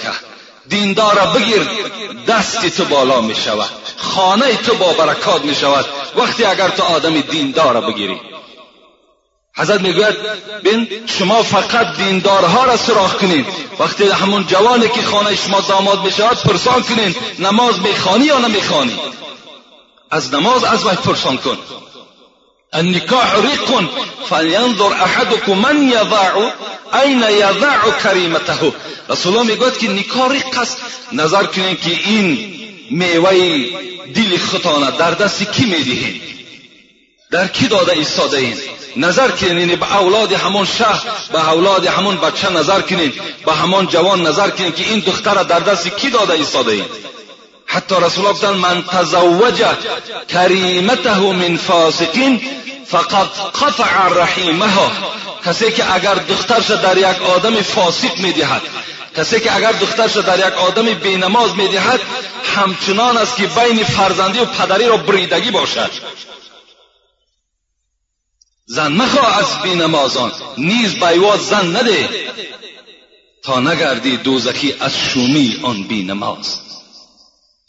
[0.69, 1.69] دیندار بگیر
[2.27, 7.21] دستی تو بالا می شود خانه تو با برکات می شود وقتی اگر تو آدم
[7.21, 8.19] دیندار بگیری
[9.57, 10.15] حضرت می‌گوید
[10.63, 13.45] بین شما فقط دیندارها را سراخ کنید.
[13.79, 18.99] وقتی همون جوانی که خانه شما داماد بشود پرسان کنین نماز می‌خوانی یا نمی‌خوانی؟
[20.11, 21.57] از نماز از وقت پرسان کن.
[22.73, 23.89] النکاح ریق
[24.29, 26.51] فلینظر احدکم من یضع
[27.03, 28.73] این یضع کریمته.
[29.09, 30.77] رسول الله می‌گوید که نکاح ریق است.
[31.11, 32.55] نظر کنین که این
[32.91, 33.65] میوه
[34.15, 36.34] دل خطانه در دست کی می‌دهین
[37.35, 38.57] در کی داده ایستاده این؟
[38.95, 43.13] نظر کنین به اولاد همون شهر به اولاد همون بچه نظر کنین
[43.45, 46.85] به همان جوان نظر کنین که این دختر در دست کی داده ایستاده این؟
[47.65, 49.63] حتی رسول الله من تزوج
[50.27, 52.41] کریمته من فاسقین
[52.85, 53.27] فقط
[53.61, 54.91] قطع رحیمها
[55.45, 58.61] کسی که اگر دخترش در یک آدم فاسق می‌دهد
[59.17, 61.99] کسی که اگر دخترش در یک آدم بینماز می‌دهد
[62.55, 65.91] همچنان است که بین فرزندی و پدری را بریدگی باشد
[68.65, 72.09] زن مخواه از بینمازان نیز بیواد زن نده.
[73.43, 76.59] تا نگردی دوزخی از شومی آن بینماز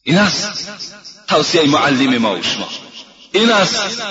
[0.03, 0.71] این است
[1.29, 2.69] توصیه معلم ما و شما.
[3.33, 4.03] این است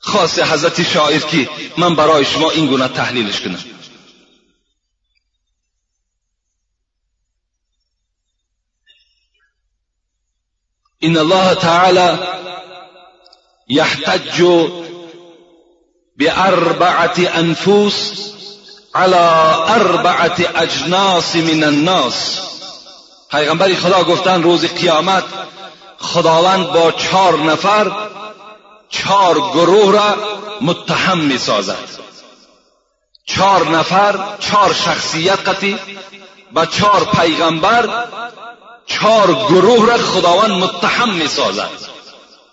[0.00, 3.64] خاص حضرت شاعر که من برای شما این گونه تحلیلش کنم.
[10.98, 12.18] این الله تعالی
[13.68, 14.40] یحتج
[16.18, 18.32] بأربعة انفوس
[18.94, 19.16] على
[19.68, 22.40] اربعة اجناس من الناس.
[23.30, 25.24] پیغمبری خدا گفتن روز قیامت
[25.98, 27.92] خداوند با چهار نفر
[28.88, 30.14] چهار گروه را
[30.60, 31.88] متهم می سازد
[33.26, 35.78] چهار نفر چهار شخصیت قطی
[36.54, 38.06] و چهار پیغمبر
[38.86, 41.70] چهار گروه را خداوند متهم می سازد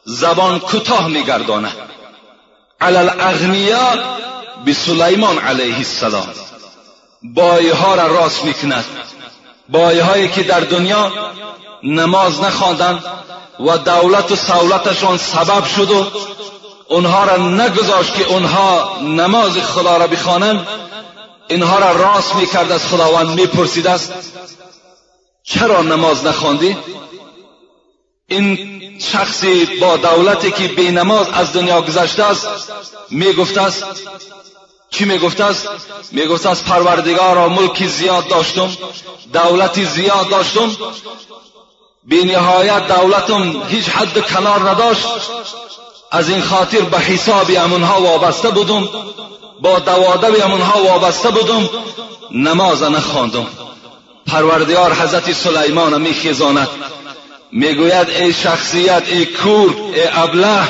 [0.06, 1.76] زبان کوتاه می گرداند
[2.84, 3.94] علی الاغنیا
[4.66, 6.28] به سلیمان علیه السلام.
[7.24, 8.86] بایه ها را راست می‌کند.
[9.70, 11.12] بایه هایی که در دنیا
[11.84, 13.04] نماز نخواندند
[13.60, 16.06] و دولت و سولتشان سبب شد و
[16.90, 20.68] اونها را نگذاشت که اونها نماز خدا را بخوانند.
[21.48, 24.14] اینها را راست می‌کرد از خداوند می‌پرسید است
[25.44, 26.78] چرا نماز نخواندی؟
[28.28, 32.48] این شخصی با دولتی که بی نماز از دنیا گذشته است
[33.10, 33.86] می‌گفته است
[34.90, 35.68] چی می‌گفته است
[36.12, 38.70] می‌گفته است پروردگارا ملکی زیاد داشتم
[39.34, 40.72] دولتی زیاد داشتم
[42.04, 45.06] بی نهایت دولتم هیچ حد کنار نداشت.
[46.12, 48.90] از این خاطر به حساب امونها وابسته بودم
[49.62, 51.70] با دوادب امونها وابسته بودم
[52.32, 53.48] نماز نخواندم.
[54.28, 56.68] پروردگار حضرت سلیمان میخیزاند.
[57.54, 60.70] می‌گوید ای شخصیت ای کور ای ابله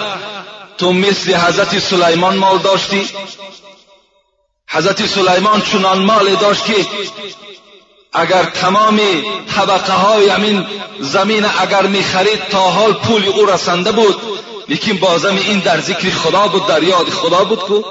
[0.78, 3.08] تو مثل حضرت سلیمان مال داشتی؟
[4.68, 6.86] حضرت سلیمان چنان مال داشت که
[8.14, 9.00] اگر تمام
[9.56, 10.66] طبقه های همین
[11.00, 14.16] زمین اگر می‌خرید تا حال پول او رسنده بود
[14.68, 17.82] لیکن بازم این در ذکر خدا بود در یاد خدا بود کو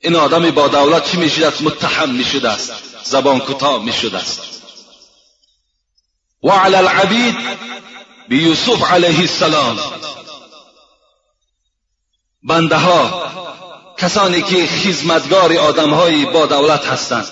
[0.00, 2.72] این آدم با دولت چی است متهم می‌شد است
[3.04, 4.57] زبان کوتاه می‌شد است.
[6.42, 7.36] و علی العبید
[8.28, 9.78] به یوسف علیه السلام.
[12.42, 13.22] بنده ها
[13.98, 17.28] کسانی که خدمتگار آدمهایی با دولت هستند.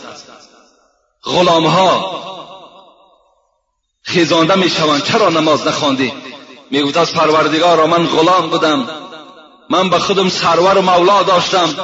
[1.24, 2.22] غلام ها
[4.02, 6.12] خیزانده می شوند چرا نماز نخواندی؟
[6.70, 8.88] می‌گفت از پروردگار من غلام بودم.
[9.70, 11.74] من به خودم سرور و مولا داشتم.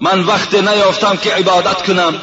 [0.00, 2.22] من وقت نیافتم که عبادت کنم.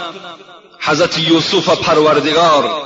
[0.80, 2.86] حضرت یوسف پروردگار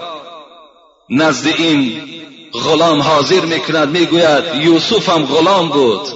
[1.09, 2.09] نزد این
[2.53, 6.07] غلام حاضر می‌کند می‌گوید یوسف هم غلام بود.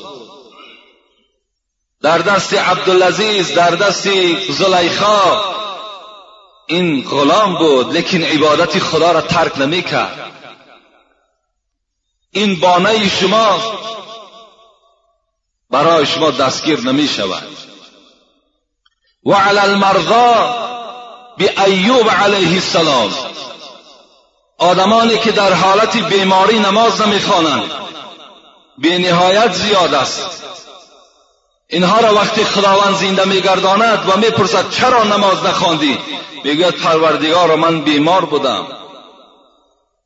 [2.01, 4.10] در دست عبدالعزیز در دست
[4.51, 5.53] زلیخا
[6.67, 10.32] این غلام بود لیکن عبادت خدا را ترک نمی‌کرد.
[12.32, 13.60] این بانه شما
[15.69, 17.47] برای شما دستگیر نمی شود
[19.25, 20.56] و علی المرضا
[21.38, 23.13] به ایوب علیه السلام.
[24.63, 27.71] آدمانی که در حالت بیماری نماز نمی‌خوانند.
[28.78, 30.43] به نهایت زیاد است.
[31.67, 35.97] اینها را وقتی خداوند زنده میگرداند و می‌پرسد چرا نماز نخواندی؟
[36.43, 38.67] می‌گوید پروردگار من بیمار بودم.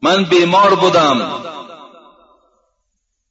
[0.02, 1.44] من بیمار بودم.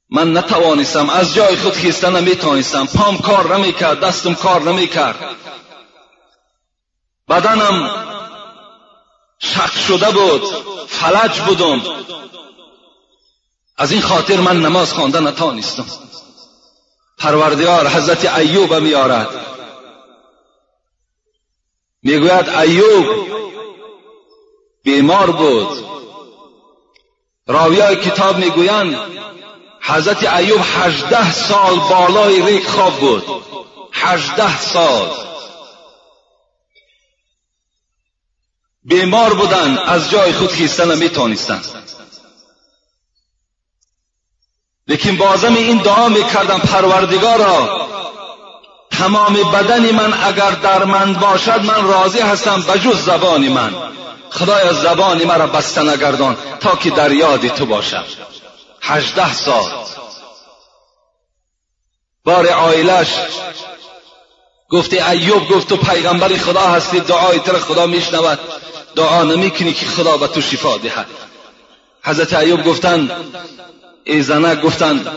[0.09, 2.85] من نتوانستم از جای خود خیسته نمی‌توانستم.
[2.85, 5.35] پام کار نمی‌کرد دستم کار نمی‌کرد.
[7.29, 8.05] بدنم
[9.39, 10.76] شق شده بود.
[10.87, 11.81] فلج بودم.
[13.77, 15.85] از این خاطر من نماز خوانده نتوانستم
[17.17, 19.29] پروردگار حضرت ایوب میارد
[22.03, 23.05] می‌گوید ایوب
[24.83, 25.85] بیمار بود.
[27.47, 28.95] راویای کتاب می‌گویند
[29.81, 33.23] حضرت ایوب هجده سال بالای ریک خواب بود.
[33.93, 35.26] هجده سال.
[38.87, 41.65] بیمار بودن از جای خود خیسته نمی‌تونستند
[44.87, 47.87] لیکن بازم این دعا می‌کردم پروردگارا
[48.91, 53.73] تمام بدن من اگر درمند باشد من راضی هستم بجز زبان من.
[54.31, 58.03] خدایا زبان مرا بسته نگردان تا که در یاد تو باشم.
[58.81, 59.71] هجده سال.
[62.23, 63.07] بار آیلش
[64.69, 68.39] گفته ایوب گفت تو پیغمبر خدا هستی دعای تر خدا میشنود.
[68.97, 71.07] دعا نمی‌کنی که خدا به تو شفا دهد.
[72.03, 73.11] حضرت ایوب گفتند
[74.03, 75.07] ای زنک گفتند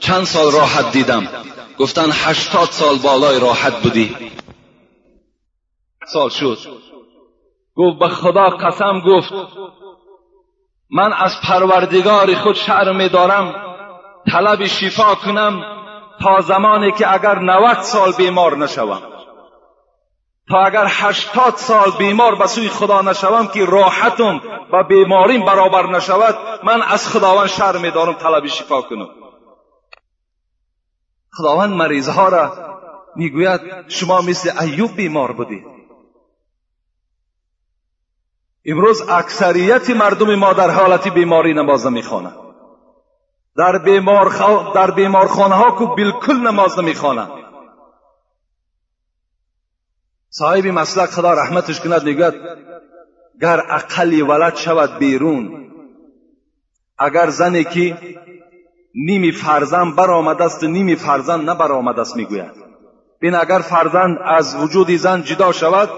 [0.00, 1.28] چند سال راحت دیدم.
[1.78, 4.16] گفتند هشتاد سال بالای راحت بودی.
[6.12, 6.58] سال شد.
[7.76, 9.32] گفت به خدا قسم گفت
[10.90, 13.54] من از پروردگار خود شعر دارم
[14.32, 15.62] طلب شفا کنم
[16.22, 19.17] تا زمانی که اگر نوت سال بیمار نشوم.
[20.50, 24.40] تا اگر هشتاد سال بیمار به سوی خدا نشوم که راحتم
[24.72, 29.08] و بیماریم برابر نشود من از خداوند شر میدارم طلب شفا کنم.
[31.32, 32.52] خداوند مریضها را
[33.16, 35.64] می‌گوید شما مثل ایوب بیمار بودید
[38.64, 42.36] امروز اکثریت مردم ما در حالت بیماری نماز نمی‌خوانند.
[43.56, 44.28] در بیمار
[44.74, 47.47] در بیمارخانه ها که بالکل نماز نمی‌خوانند.
[50.30, 52.34] صاحب مسلک خدا رحمتش کند می‌گوید
[53.40, 55.70] گر اقلی ولد شود بیرون
[56.98, 57.96] اگر زنی که
[58.94, 62.16] نیمی فرزند برآمده است نیمی فرزند نبرآمده است.
[62.16, 62.50] می‌گوید.
[63.20, 65.88] بین اگر فرزند از وجود زن جدا شود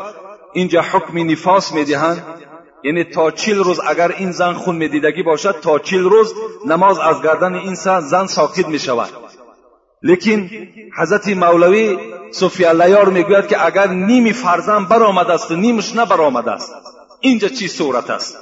[0.52, 2.24] اینجا حکم نفاس می‌دهند.
[2.84, 6.34] یعنی تا چیل روز اگر این زن خون میدیدگی باشد تا چیل روز
[6.66, 9.29] نماز از گردن این زن ساکت می شود
[10.02, 10.50] لیکن
[10.98, 11.98] حضرت مولوی
[12.32, 16.72] صوفی اللیار می‌گوید که اگر نیمی فرزند برآمده است و نیمش نبرآمده است
[17.20, 18.38] اینجا چی صورت است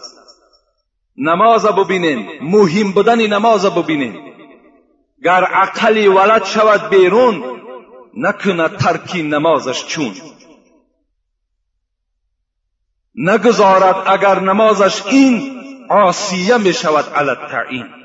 [1.16, 4.14] نماز ببینیم مهم بودن نماز ببینیم
[5.24, 7.44] گر عقلی ولد شود بیرون
[8.14, 10.14] نکنه ترکی نمازش چون
[13.14, 17.97] نگذارد اگر نمازش این آسیه می شود علت تعین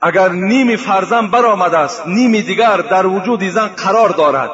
[0.00, 4.50] اگر نیمی فرزن برآمده است نیمی دیگر در وجود زن قرار دارد.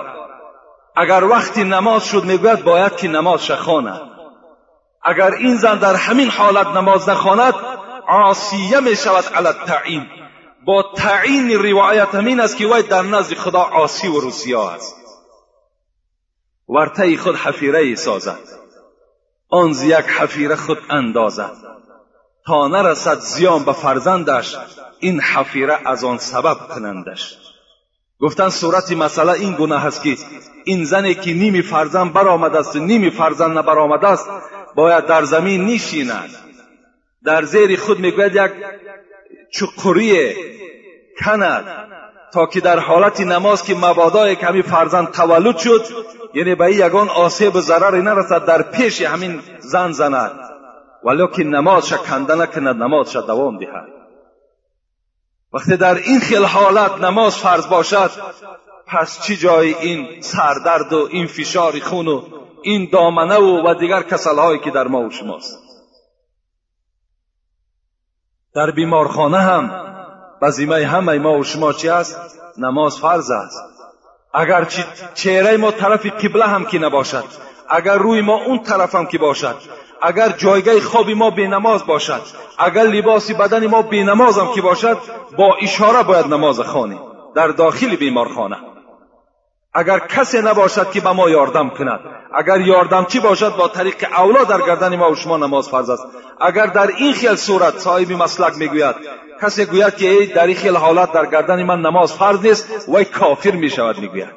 [0.97, 4.01] اگر وقتی نماز شد می‌گوید باید که نماز شخواند
[5.03, 7.55] اگر این زن در همین حالت نماز نخواند
[8.09, 10.07] عاصیه می شود علت تعین
[10.67, 14.97] با تعین روایت همین است که وی در نزد خدا عاصی و روسیا است.
[16.69, 18.39] ورته خود حفیره سازد.
[19.49, 21.53] آن یک حفیره خود اندازد.
[22.47, 24.57] تا نرسد زیان به فرزندش
[25.03, 27.37] این حفیره از آن سبب کنندش.
[28.21, 30.17] گفتن صورت مسئله این گونه هست که
[30.65, 34.29] این زنی که نیمی فرزند برآمده است نیمی فرزند نبرآمده است
[34.75, 36.31] باید در زمین نیشیند
[37.25, 38.51] در زیر خود می‌گوید یک
[39.53, 40.35] چقری
[41.25, 41.65] کند
[42.33, 45.85] تا که در حالت نماز که مبادا کمی فرزند تولد شد
[46.35, 50.39] یعنی به یگان آسیب و ضرری نرسد در پیش همین زن زند.
[51.05, 54.02] ولیکن نمازش کنده نکند نمازش دوام دهد.
[55.53, 58.11] وقتی در این خیل حالت نماز فرض باشد
[58.87, 62.23] پس چی جای این سردرد و این فشار خون و
[62.63, 65.59] این دامنه و و دیگر کسلهایی که در ما و شماست.
[68.55, 69.71] در بیمارخانه هم
[70.43, 72.19] بزیمه همه ما و شما چی است؟
[72.59, 73.63] نماز فرض است.
[74.35, 74.65] اگر
[75.15, 77.25] چهره ما طرف قبله هم که نباشد
[77.69, 79.57] اگر روی ما اون طرف هم که باشد
[80.03, 82.23] اگر جایگاه خواب ما نماز باشد
[82.59, 84.99] اگر لباس بدن ما نماز هم که باشد
[85.39, 87.01] با اشاره باید نماز خانیم
[87.35, 88.57] در داخل بیمارخانه.
[89.75, 92.01] اگر کسی نباشد که به ما یاردم کند
[92.35, 96.03] اگر یاردم چی باشد با طریق اولا در گردن ما و شما نماز فرض است.
[96.41, 98.95] اگر در این خیل صورت صاحب مسلک می‌گوید
[99.43, 103.51] کسی گوید که در این خیل حالت در گردن من نماز فرض نیست وی کافر
[103.51, 104.29] می شود می‌گوید.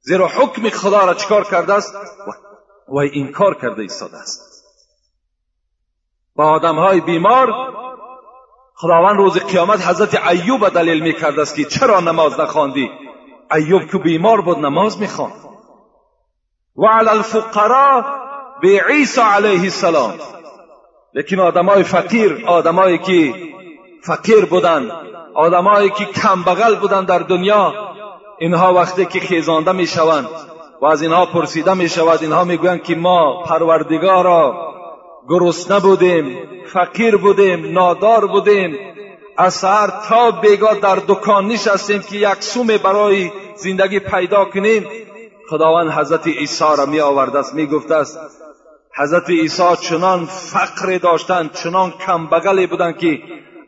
[0.00, 1.94] زیرا حکم خدا را چکار کرده است؟
[2.88, 4.53] وی انکار کرده ایستاده است.
[6.36, 7.54] با آدم های بیمار
[8.74, 12.90] خداوند روز قیامت حضرت ایوب دلیل می کرده است که چرا نماز نخواندی؟
[13.54, 15.32] ایوب که بیمار بود نماز می‌خواند.
[16.76, 18.02] و علی الفقراء
[18.62, 20.14] به عیسی علیه السلام.
[21.14, 23.34] لیکن آدمای فقیر آدمایی که
[24.02, 24.92] فقیر بودند
[25.34, 27.72] آدمایی که کم بغل بودند در دنیا
[28.38, 30.28] اینها وقتی که خیزانده می‌شوند
[30.80, 34.73] و از اینها پرسیده می شود اینها می‌گویند که ما پروردگارا
[35.28, 38.78] گرسنه بودیم فقیر بودیم نادار بودیم.
[39.36, 44.86] از سهر تا بیگا در دکان نشستیم که یک سوم برای زندگی پیدا کنیم.
[45.50, 48.18] خداوند حضرت عیسی را می آورده است می گفته است
[48.96, 53.18] حضرت عیسی چنان فقر داشتند چنان کم بغلی بودند که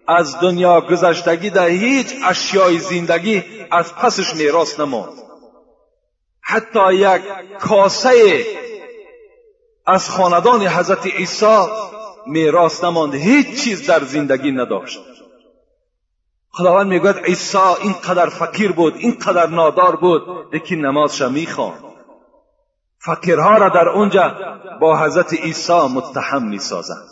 [0.09, 5.13] از دنیا گذشتگی در هیچ اشیای زندگی از پسش میراث نماند.
[6.41, 7.23] حتی یک
[7.61, 8.45] کاسه
[9.87, 11.67] از خاندان حضرت عیسی
[12.27, 15.01] میراث نماند هیچ چیز در زندگی نداشت.
[16.51, 20.23] خداوند می‌گوید عیسی اینقدر فقیر بود اینقدر نادار بود
[20.55, 21.83] لیکن نمازش می‌خواند.
[22.99, 24.35] فقیرها را در اونجا
[24.81, 27.09] با حضرت عیسی متهم می‌سازند.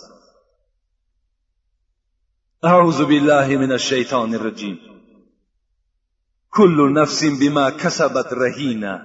[2.62, 4.78] اعوذ بالله من الشیطان الرجیم.
[6.50, 9.02] كل نفس بما كسبت رهينة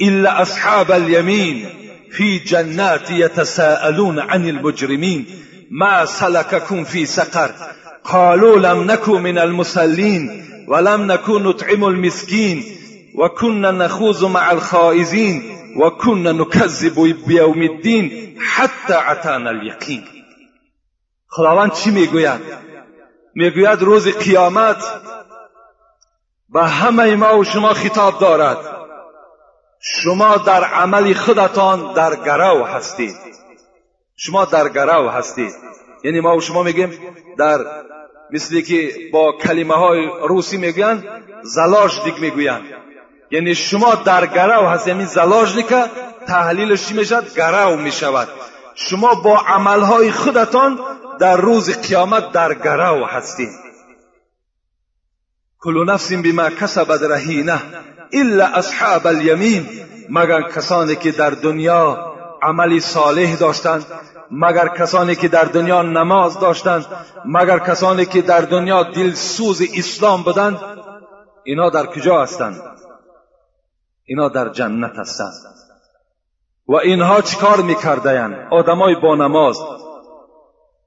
[0.00, 5.26] إلا أصحاب اليمين في جنات يتساءلون عن المجرمين
[5.70, 7.54] ما سلككم في سقر؟
[8.04, 12.64] قالوا لم نكن من المسلين ولم نكن نطعم المسكين
[13.14, 15.42] وكنا نخوض مع الخائزين
[15.76, 20.04] وكنا نكذب بيوم الدين حتى عتانا اليقين.
[21.28, 22.40] خداوند چی میگوید؟
[23.34, 24.84] میگوید روز قیامت
[26.48, 28.77] به همه ما و شما خطاب دارد.
[29.80, 33.16] شما در عمل خودتان در گرو هستید.
[34.16, 35.54] شما در گرو هستید.
[36.04, 36.98] یعنی ما و شما میگیم
[37.38, 37.58] در
[38.30, 41.04] مثلی که با کلمه های روسی می‌گویند
[41.42, 42.62] زلاش دیگ می‌گویند.
[43.30, 45.84] یعنی شما در گرو هست یعنی زلاش دیگه
[46.26, 48.28] تحلیلش چی می‌شد گرو می‌شود.
[48.74, 50.78] شما با عملهای خودتان
[51.20, 53.50] در روز قیامت در گرو هستید.
[55.60, 57.62] کل نفس بما کسبت رهینه.
[58.12, 59.68] الا اصحاب الیمین
[60.10, 63.86] مگر کسانی که در دنیا عملی صالح داشتند
[64.30, 66.86] مگر کسانی که در دنیا نماز داشتند
[67.24, 70.60] مگر کسانی که در دنیا دلسوز اسلام بودند
[71.44, 72.62] اینا در کجا هستند؟
[74.04, 75.32] اینا در جنت هستند.
[76.68, 79.58] و اینها چیکار میکردهاند آدمای با نماز.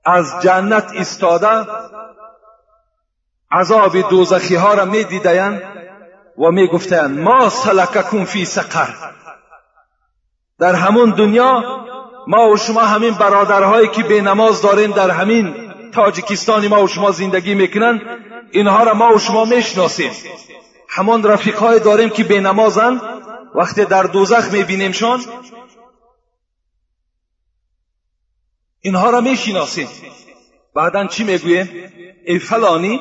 [0.05, 1.67] از جنت استاده
[3.51, 5.03] عذاب دوزخی ها را می
[6.37, 8.89] و می گفتهاند ما سلککم فی سقر.
[10.59, 11.63] در همون دنیا
[12.27, 17.11] ما و شما همین برادرهایی که به نماز داریم در همین تاجیکستانی ما و شما
[17.11, 18.01] زندگی می‌کنن
[18.51, 20.11] اینها را ما و شما می‌شناسیم.
[20.89, 23.01] همان رفیقهای داریم که به نمازن
[23.55, 25.21] وقتی در دوزخ میبینیمشان
[28.81, 29.87] اینها را می‌شناسیم.
[30.75, 31.91] بعدا چی می‌گوییم؟
[32.25, 32.99] ای فلانی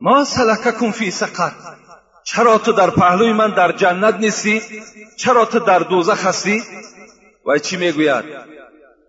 [0.00, 1.75] ما سلککم فی سقر.
[2.26, 4.62] چرا تو در پهلوی من در جنت نیستی؟
[5.16, 6.62] چرا تو در دوزخ هستی؟
[7.46, 8.24] و چی می‌گوید؟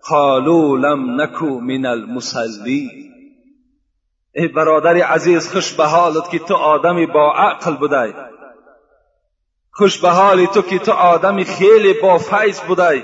[0.09, 2.89] قالو لم نکو من المسلی
[4.35, 8.13] ای برادر عزیز خوش به حالت که تو آدمی با عقل بودی.
[9.71, 13.03] خوش به حالی تو که تو آدمی خیلی با فیض بودی.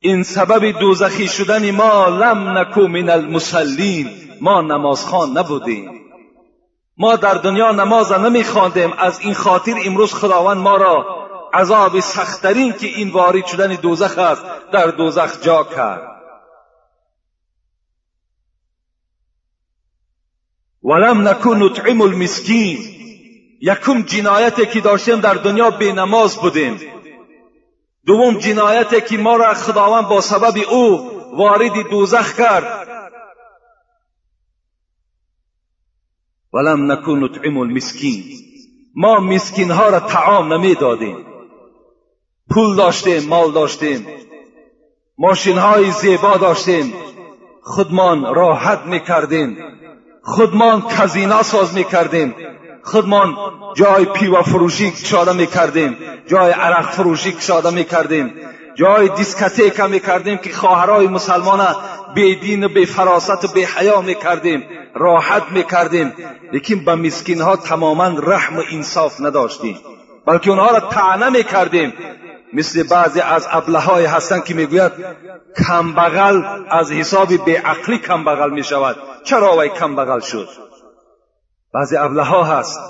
[0.00, 5.97] این سبب دوزخی شدن ما لم نکو من المسلین ما نمازخوان نبودیم.
[6.98, 8.92] ما در دنیا نماز نمیخواندیم.
[8.98, 14.42] از این خاطر امروز خداوند ما را عذاب سختترین که این وارد شدن دوزخ است
[14.72, 16.02] در دوزخ جا کرد.
[20.82, 22.78] ولم نکن نطعم المسکین.
[23.60, 26.80] یکم جنایتی که داشتیم در دنیا به نماز بودیم.
[28.06, 32.88] دوم جنایتی که ما را خداوند با سبب او وارد دوزخ کرد.
[36.58, 38.24] ولم نکن نطعم المسکین.
[38.94, 41.16] ما مسکین ها را تعام نمی دادیم
[42.50, 44.06] پول داشتیم مال داشتیم.
[45.18, 46.94] ماشین های زیبا داشتیم.
[47.62, 49.58] خودمان راحت می‌کردیم.
[50.22, 52.34] خودمان کازینو ساز می‌کردیم.
[52.82, 53.36] خودمان
[53.74, 55.96] جای пиво فروشی کشاده می‌کردیم.
[56.26, 58.32] جای عرق فروشی کشاده می‌کردیم.
[58.78, 61.76] جای دیسکوتیک می‌کردیم که خواهرای مسلمان
[62.14, 64.64] بی دین و بی فراست و بی حیا می‌کردیم
[64.94, 66.12] راحت می‌کردیم.
[66.52, 69.78] لیکن به مسکین ها تماما رحم و انصاف نداشتیم.
[70.26, 71.92] بلکه اونها را طعنه می‌کردیم.
[72.52, 74.92] مثل بعضی از ابلههای هستند که می‌گوید
[75.66, 80.48] کمبغل از حساب بیعقلی کمبغل می شود چرا وی کمبغل شد؟
[81.74, 82.80] بعضی ابلها هست.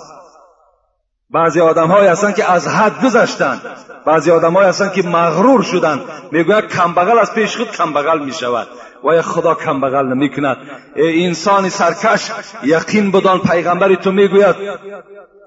[1.31, 3.61] بعضی آدم های هستند که از حد گذشتند
[4.07, 6.01] بعضی آدم های هستند که مغرور شدند
[6.33, 8.69] می‌گوید کمبغل از پیش خود کمبغل می شود
[9.05, 10.57] و خدا کمبغل نمی کند
[10.97, 12.31] انسان سرکش
[12.63, 14.57] یقین بدان پیغمبر تو می‌گوید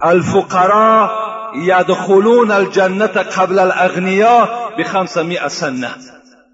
[0.02, 1.10] الفقراء
[1.56, 5.90] یدخلون الجنت قبل الاغنیا بخمسمائه سنه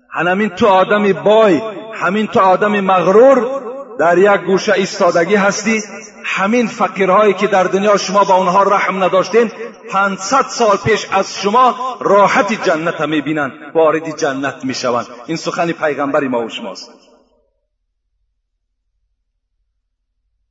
[0.10, 1.62] همین تو آدم بای
[1.94, 3.67] همین تو آدم مغرور
[4.00, 5.82] در یک گوشه ایستادگی هستی
[6.24, 9.52] همین فقیرهایی که در دنیا شما با اونها رحم نداشتین
[9.90, 15.08] پنصد سال پیش از شما راحت جنت هم می‌بینن وارد جنت می‌شوند.
[15.28, 16.92] این سخن پیغمبری ما و شماست.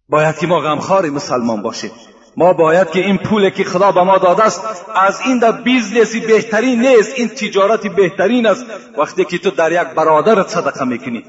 [0.08, 1.90] باید که ما غمخوار مسلمان باشیم.
[2.36, 4.62] ما باید که این پولی که خدا به ما داده است
[4.94, 8.66] از این دیده business ی بهترین نیست این تجارتی بهترین است.
[8.98, 11.24] وقتی که تو در یک برادر صدقه می‌کنی.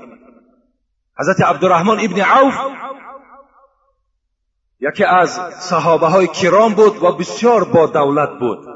[1.19, 2.53] حضرت عبدالرحمن ابن عوف
[4.79, 8.67] یکی از صحابه های کرام بود و بسیار با دولت بود.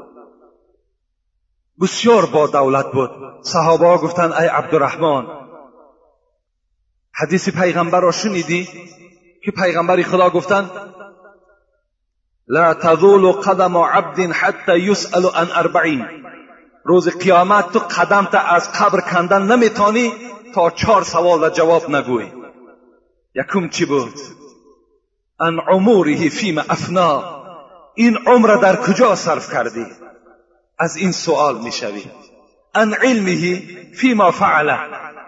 [1.80, 3.10] بسیار با دولت بود.
[3.42, 5.26] صحابه ها گفتن ای عبدالرحمن
[7.14, 8.68] حدیث پیغمبر را شنیدی
[9.44, 10.70] که پیغمبر خدا گفتند
[12.48, 16.06] لا تزول قدم عبد حتى يسأل عن اربعین
[16.84, 20.12] روز قیامت تو قدم تا از قبر کندن نمیتانی
[20.54, 22.32] تا چهار سوال جواب نگوی.
[23.34, 24.14] یکم چی بود؟
[25.40, 27.42] ان عموره فیم افنا.
[27.94, 29.86] این عمر در کجا صرف کردی؟
[30.78, 32.04] از این سوال می‌شوی.
[32.74, 33.62] ان علمه
[33.94, 34.78] فیما فعله.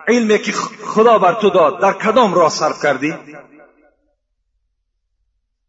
[0.09, 0.53] علمی که
[0.87, 3.15] خدا بر تو داد در کدام راه صرف کردی؟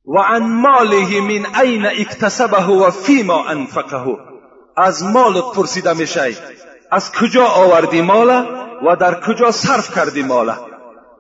[0.06, 4.18] و عن ماله من عین اکتسبه و فیما انفقه.
[4.78, 6.38] از مالت پرسیده میشه
[6.92, 10.54] از کجا آوردی مال و در کجا صرف کردی مال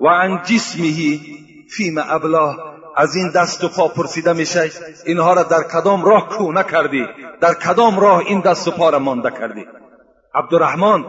[0.01, 1.19] و عن جسمه
[1.69, 2.75] فیما ابلاه.
[2.97, 4.71] از این دست و پا پرسیده میشه
[5.05, 7.05] اینها را در کدام راه کونه کردی
[7.41, 9.65] در کدام راه این دست و پا را مانده کردی؟
[10.35, 11.03] عبدالرحمن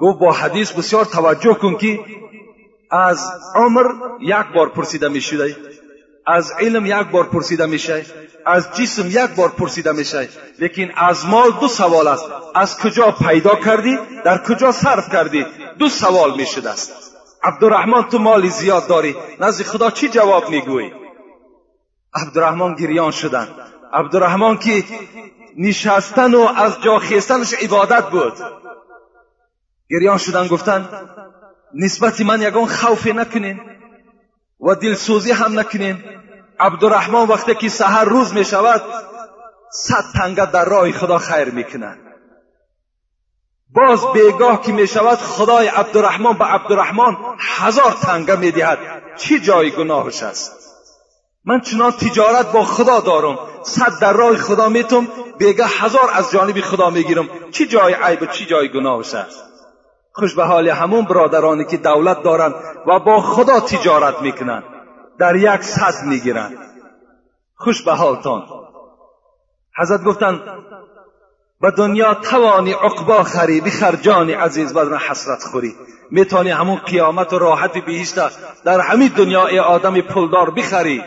[0.00, 2.00] گفت با حدیث بسیار توجه کن که
[2.90, 3.84] از عمر
[4.20, 5.56] یک بار پرسیده می‌شده
[6.26, 8.06] از علم یک بار پرسیده میشه
[8.46, 12.24] از جسم یک بار پرسیده میشه لیکن از مال دو سوال است.
[12.54, 15.46] از کجا پیدا کردی؟ در کجا صرف کردی؟
[15.78, 16.92] دو سوال می‌شده است.
[17.42, 19.16] عبدالرحمن تو مالی زیاد داری.
[19.40, 20.92] نزد خدا چی جواب می‌گویی؟
[22.14, 23.48] عبدالرحمن گریان شدن.
[23.92, 24.84] عبدالرحمن که
[25.58, 28.32] نشستن و از جا خیستنش عبادت بود.
[29.90, 30.88] گریان شدن گفتن
[31.74, 33.60] نسبت من یگان خوفی نکنین.
[34.60, 36.04] و دلسوزی هم نکنین.
[36.60, 38.82] عبدالرحمن وقتی که سهر روز می شود
[39.72, 41.98] صد تنگه در راه خدا خیر می‌کنن
[43.70, 48.78] باز بیگاه که می شود خدای عبدالرحمن به عبدالرحمن هزار تنگه می دهد
[49.16, 50.52] چی جای گناهش است؟
[51.44, 53.38] من چنان تجارت با خدا دارم.
[53.62, 57.28] صد در راه خدا میتم بیگه هزار از جانب خدا می‌گیرم.
[57.50, 59.55] چی جای عیب و چی جای گناهش است؟
[60.16, 62.54] خوش به حال همون برادرانی که دولت دارند
[62.86, 64.64] و با خدا تجارت می‌کنند
[65.18, 66.58] در یک صد می‌گیرند
[67.54, 68.42] خوش به حالتان
[69.78, 70.40] حضرت گفتند
[71.60, 75.74] به دنیا توانی عقبا خری بخر جان عزیز بدن حسرت خوری.
[76.10, 78.14] می‌تونی همون قیامت و راحت بهشت
[78.64, 81.02] در همین دنیا ای آدم پلدار بخری.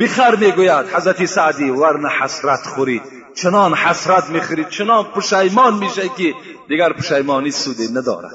[0.00, 3.02] بخر می‌گوید حضرت سعدی ورن حسرت خوری.
[3.34, 6.34] چنان حسرت می‌خوری چنان پشیمان میشه که
[6.68, 8.30] دیگر پشیمانی سودی ندارد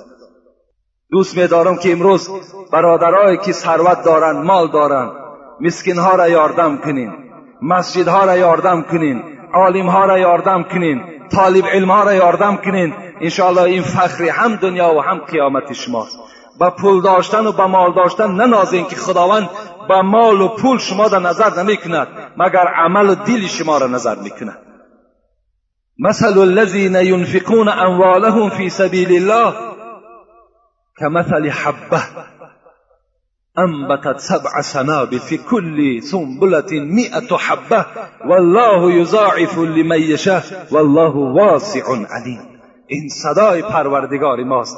[1.12, 2.30] دوست میدارم که امروز
[2.72, 5.12] برادرایی که ثروت دارند مال دارند
[5.62, 7.14] مسکینها را یاردم کنین
[7.62, 9.24] مسجدها را یاردم کنین
[9.54, 12.94] عالمها را یاردم کنین طالب علمها را یاردم کنین.
[13.22, 16.20] انشاءالله این فخری هم دنیا و هم قیامت شماست.
[16.60, 19.50] با پول داشتن و با مال داشتن ننازین که خداوند
[19.90, 23.88] با مال و پول شما را نظر نمی کند مگر عمل و دل شما را
[23.88, 24.67] نظر می کند
[26.00, 29.54] مثل الذين ينفقون اموالهم في سبيل الله
[30.98, 32.04] كمثل حبه
[33.58, 37.86] انبتت سبع سنابل في كل سنبلة مئة حبه
[38.26, 44.78] والله يضاعف لمن يشاء والله واسع علیم این صدای پروردگار ماست.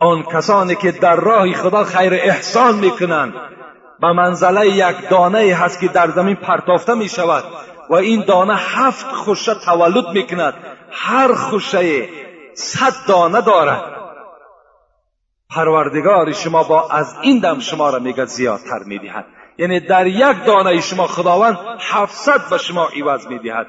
[0.00, 3.32] آن کسانی که در راه خدا خیر احسان می‌کنند.
[4.00, 7.44] به منزله یک دانه هست که در زمین پرتافته می شود
[7.90, 10.54] و این دانه هفت خوشه تولد می‌کند.
[10.90, 12.08] هر خوشه
[12.54, 13.84] صد دانه دارد.
[15.50, 19.26] پروردگار شما با از این دم شما را میگه زیادتر می‌دهد.
[19.58, 23.66] یعنی در یک دانه شما خداوند هفتصد به شما عوض می‌دهد.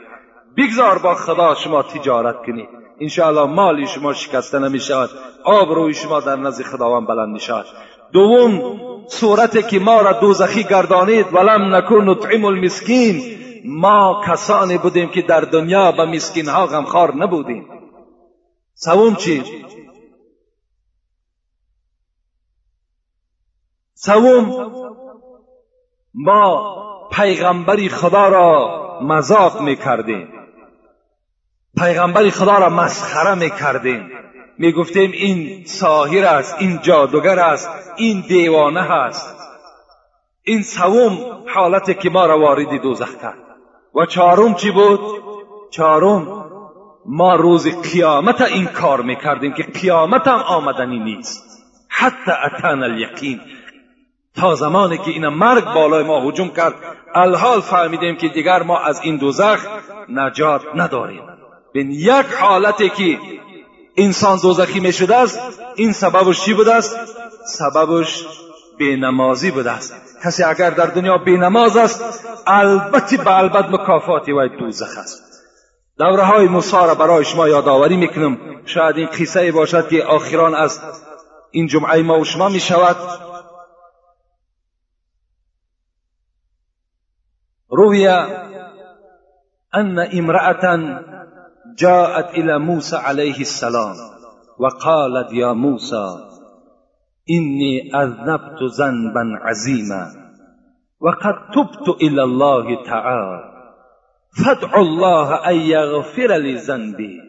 [0.57, 2.69] بگذار با خدا شما تجارت کنید
[3.01, 5.09] انشاءالله مالی شما شکسته نمی شود
[5.43, 7.39] آب روی شما در نزد خداوند بلند می
[8.13, 11.33] دوم صورتی که ما را دوزخی گردانید.
[11.33, 13.42] ولم نکن نطعم المسکین.
[13.65, 17.65] ما کسانی بودیم که در دنیا به مسکین ها غمخوار نبودیم.
[18.73, 19.43] سوم چی؟
[23.93, 24.71] سوم
[26.13, 30.27] ما پیغمبری خدا را مذاق می کردیم
[31.77, 34.09] پیغمبری خدا را مسخره می کردیم
[34.57, 39.35] می گفتیم این ساهر است این جادوگر است این دیوانه است.
[40.43, 43.52] این سوم حالت که ما را وارد دوزخ کرد.
[43.95, 44.99] و چهارم چی بود؟
[45.71, 46.45] چهارم.
[47.05, 51.43] ما روز قیامت این کار می‌کردیم که قیامت هم آمدنی نیست.
[51.89, 53.41] حتی اتان الیقین.
[54.35, 56.73] تا زمانی که این مرگ بالای ما هجوم کرد
[57.15, 59.65] الحال فهمیدیم که دیگر ما از این دوزخ
[60.09, 61.21] نجات نداریم.
[61.73, 63.19] بین یک حالتی که
[63.97, 65.39] انسان دوزخی می شده است
[65.75, 66.95] این سببش چی بوده است؟
[67.45, 68.25] سببش
[68.83, 69.93] بینمازی بوده است.
[70.23, 75.23] کسی اگر در دنیا بینماز است البته به البت مکافاتی و دوزخ است.
[75.97, 78.37] دوره های موسا را برای شما یادآوری می‌کنم.
[78.65, 80.81] شاید این قصه باشد که آخران از
[81.51, 82.95] این جمعه ما و شما می شود
[87.69, 88.07] روی
[89.73, 90.77] ان امرأة
[91.77, 93.95] جاءت الى موسى عليه السلام
[94.59, 96.32] وقالت يا موسى
[97.29, 100.23] إني أذنبت ذنبا عظيما
[101.01, 103.53] وقد تبت إلى الله تعالى.
[104.45, 107.21] فادع الله أن يغفر لي ذنبي.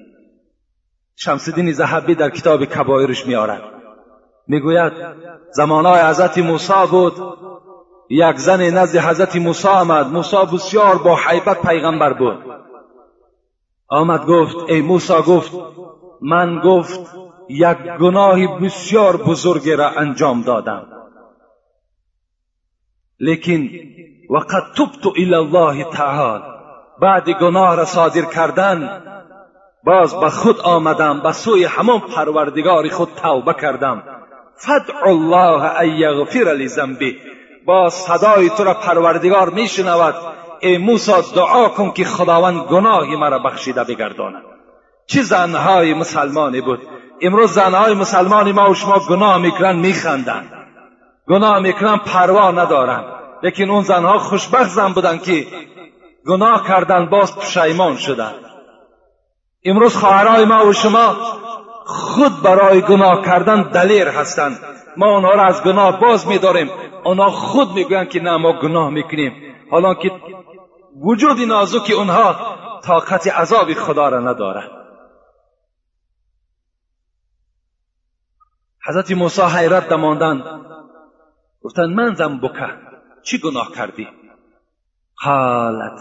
[1.17, 3.63] شمس الدین زهبی در کتاب کبایرش میآرد.
[4.49, 4.93] می‌گوید
[5.51, 7.13] زمانهای حضرت موسی بود.
[8.11, 10.07] یک زن نزد حضرت موسی آمد.
[10.07, 12.39] موسی بسیار با حیبت پیغمبر بود.
[13.89, 15.53] آمد گفت ای موسی گفت
[16.23, 17.01] من گفت
[17.49, 20.87] یک گناهی بسیار بزرگی را انجام دادم.
[23.21, 23.69] لیکن
[24.31, 26.45] وقد تبت الى الله تعالی
[27.01, 29.03] بعد گناه را صادر کردن
[29.85, 34.03] باز به خود آمدم به سوی همان پروردگار خود توبه کردم.
[34.57, 37.17] فدع الله ان یغفر لذنبی.
[37.67, 40.15] با صدای تو را پروردگار میشنود.
[40.61, 44.43] ای موسی دعا کن که خداوند گناهی مرا بخشیده بگرداند.
[45.07, 46.81] چه زنهای مسلمانی بود.
[47.27, 50.53] امروز زنهای مسلمانی ما و شما گناه می‌کنن میخندند
[51.29, 53.05] گناه می‌کنن پروا ندارن.
[53.43, 55.47] لیکن اون زنها خوشبخت زن بودن که
[56.27, 58.33] گناه کردن باز پشیمان شدن.
[59.64, 61.16] امروز خواهرای ما و شما
[61.85, 64.59] خود برای گناه کردن دلیر هستند
[64.97, 66.70] ما آنها را از گناه باز میداریم.
[67.05, 69.33] آنها خود می‌گویند که نه ما گناه می‌کنیم.
[69.70, 70.11] حالا که
[71.05, 72.37] وجود نازک اونها
[72.87, 74.84] طاقت عذاب خدا را ندارد
[78.87, 80.43] حضرت موسی حیرت دماندن
[81.62, 82.68] گفتن من زنبکه
[83.22, 84.09] چی گناه کردی؟
[85.24, 85.99] قالت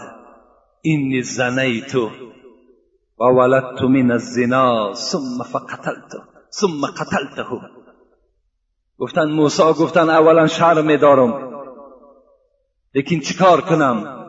[0.82, 2.10] اینی زنیتو
[3.18, 6.18] و ولدت من الزنا ثم فقتلته
[6.50, 7.44] ثم قتلته.
[8.98, 11.54] گفتن موسی گفتن اولا شرم میدارم
[12.94, 14.26] لیکن چیکار کنم؟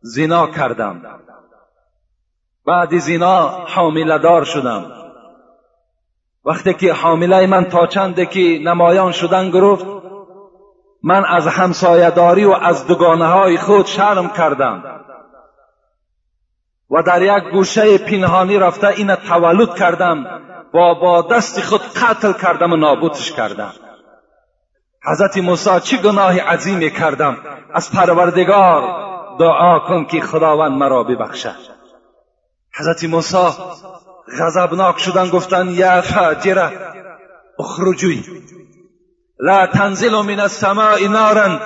[0.00, 1.20] زنا کردم.
[2.66, 4.99] بعد زنا حامله دار شدم.
[6.44, 9.86] وقتی که حامله من تا چنده که نمایان شدن گرفت
[11.02, 15.00] من از همسایهداری و از دگانه های خود شرم کردم.
[16.90, 20.26] و در یک گوشه پنهانی رفته این تولد کردم
[20.74, 23.72] و با دست خود قتل کردم و نابودش کردم.
[25.04, 27.36] حضرت موسی چه گناه عظیمی کردم.
[27.74, 28.82] از پروردگار
[29.38, 31.56] دعا کن که خداوند مرا ببخشد.
[32.78, 33.48] حضرت موسی
[34.38, 36.72] غضبناک شدن گفتن یا فاجره
[37.58, 38.22] اخرجوی
[39.40, 41.60] لا تنزل من السماء نارا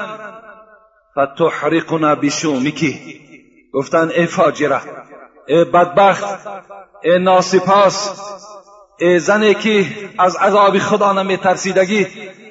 [1.14, 3.20] فتحرقنا بشومکی
[3.72, 4.80] گفتن ای فاجره
[5.46, 6.24] ای بدبخت
[7.02, 8.20] ای ناسپاس
[8.98, 9.86] ای زنی که
[10.18, 12.06] از عذاب خدا نمی ترسیدگی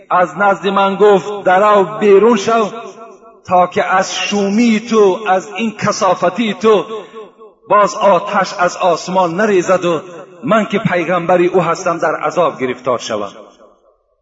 [0.10, 2.72] از نزد من گفت درو بیرون شو
[3.48, 6.86] تا که از شومی تو از این کسافتی تو
[7.70, 10.02] باز آتش از آسمان نریزد و
[10.44, 13.32] من که پیغمبری او هستم در عذاب گرفتار شوم.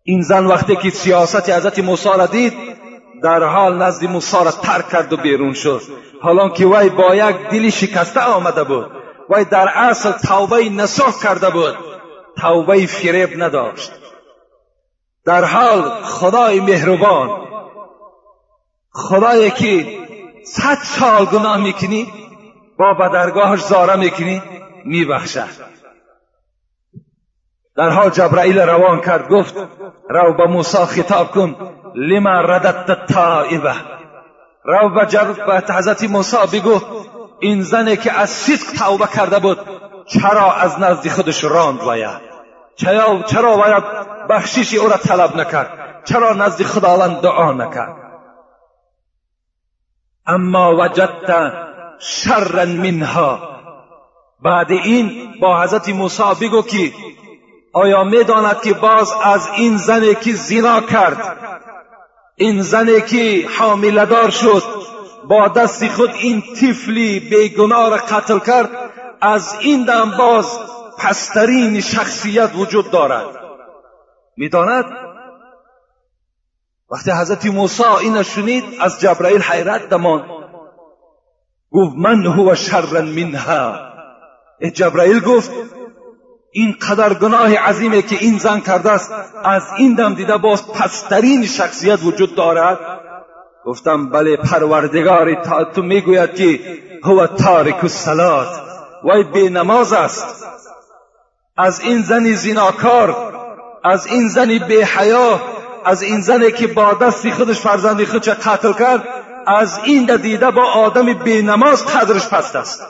[0.03, 2.53] این زن وقتی که سیاست حضرت موسی را دید
[3.23, 5.81] در حال نزد موسی را ترک کرد و بیرون شد.
[6.21, 8.91] حالا که وی با یک دلی شکسته آمده بود
[9.29, 11.75] وی در اصل توبه نسخ کرده بود
[12.41, 13.91] توبه فریب نداشت.
[15.25, 17.29] در حال خدای مهربان
[18.91, 19.99] خدایی که
[20.45, 22.07] صد سال گناه می‌کنی
[22.77, 24.41] با بدرگاهش زاره می‌کنی
[24.85, 25.71] میبخشد
[27.75, 29.55] در حال جبرائیل روان کرد گفت
[30.09, 31.55] رو به موسی خطاب کن
[31.95, 33.75] لما ردت تائبه
[34.63, 36.81] رو به حضرت موسی بگو
[37.39, 39.59] این زنی که از صدق توبه کرده بود
[40.05, 42.21] چرا از نزد خودش راند باید؟
[43.27, 43.83] چرا باید
[44.29, 47.95] بخشش او را طلب نکرد؟ چرا نزد خداوند دعا نکرد؟
[50.25, 51.70] اما وجدت
[52.01, 53.51] شرا منها.
[54.43, 56.93] بعد این با حضرت موسی بگو که
[57.73, 61.37] آیا می‌داند که باز از این زنی که زنا کرد
[62.35, 64.63] این زنی که حاملدار شد
[65.27, 68.69] با دست خود این طفلی بیگناه را قتل کرد
[69.21, 70.59] از این دم باز
[70.97, 73.25] پسترین شخصیت وجود دارد.
[74.37, 74.85] می‌داند؟
[76.91, 80.40] وقتی حضرت موسی این شنید از جبرائیل حیرت دمان
[81.71, 83.75] گفت من هو شر منها.
[84.73, 85.51] جبرائیل گفت
[86.51, 89.11] این قدر گناه عظیمه که این زن کرده است
[89.43, 92.79] از این دم دیده باز پسترین شخصیت وجود دارد.
[93.65, 96.59] گفتم بله پروردگار تا تو می‌گوید که
[97.03, 98.47] هو تارک الصلات
[99.03, 100.45] وی بی نماز است.
[101.57, 103.15] از این زنی زیناکار
[103.83, 105.41] از این زنی بی حیا
[105.85, 110.63] از این زنی که با دستی خودش فرزندی خودش قتل کرد از این دیده با
[110.63, 112.81] آدم بی نماز قدرش پست است.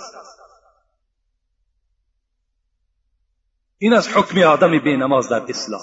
[3.77, 5.81] این از حکم آدم بی نماز در اسلام.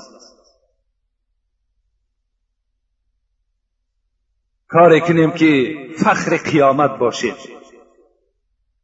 [4.68, 7.58] کار کنیم که فخر قیامت باشید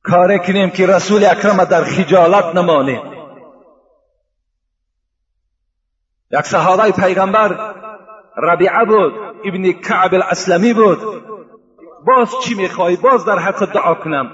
[0.03, 3.14] کار کنیم که رسول اکرم در خجالت نمانیم
[6.30, 7.74] یک صحابه پیغمبر
[8.37, 9.12] ربیعه بود
[9.45, 10.99] ابن کعب الاسلمی بود.
[12.07, 14.31] باز چی می‌خوای؟ باز در حق دعا کنم.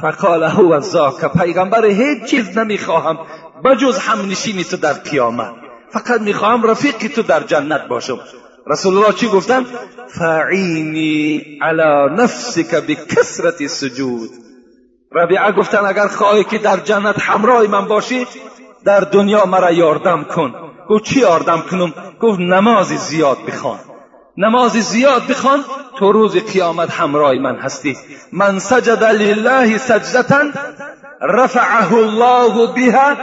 [0.00, 0.80] فقال هو
[1.20, 3.18] که پیغمبر هیچ چیز نمی‌خواهم
[3.64, 5.52] بجز هم نشینی تو در قیامت.
[5.90, 8.18] فقط می‌خواهم رفیقی تو در جنت باشم.
[8.66, 9.66] رسول الله چی گفتن؟
[10.08, 14.30] فعینی علی نفسک بکسرت سجود.
[15.12, 18.26] ربیعه گفتن اگر خواهی که در جنت همراه من باشی
[18.84, 20.54] در دنیا مرا یاردم کن.
[20.88, 23.78] گفت چی یاردم کنم؟ گفت نمازی زیاد بخوان
[24.36, 25.64] نمازی زیاد بخوان
[25.98, 27.96] تو روز قیامت همراه من هستی.
[28.32, 30.42] من سجد لله سجدتا
[31.20, 33.16] رفعه الله بها.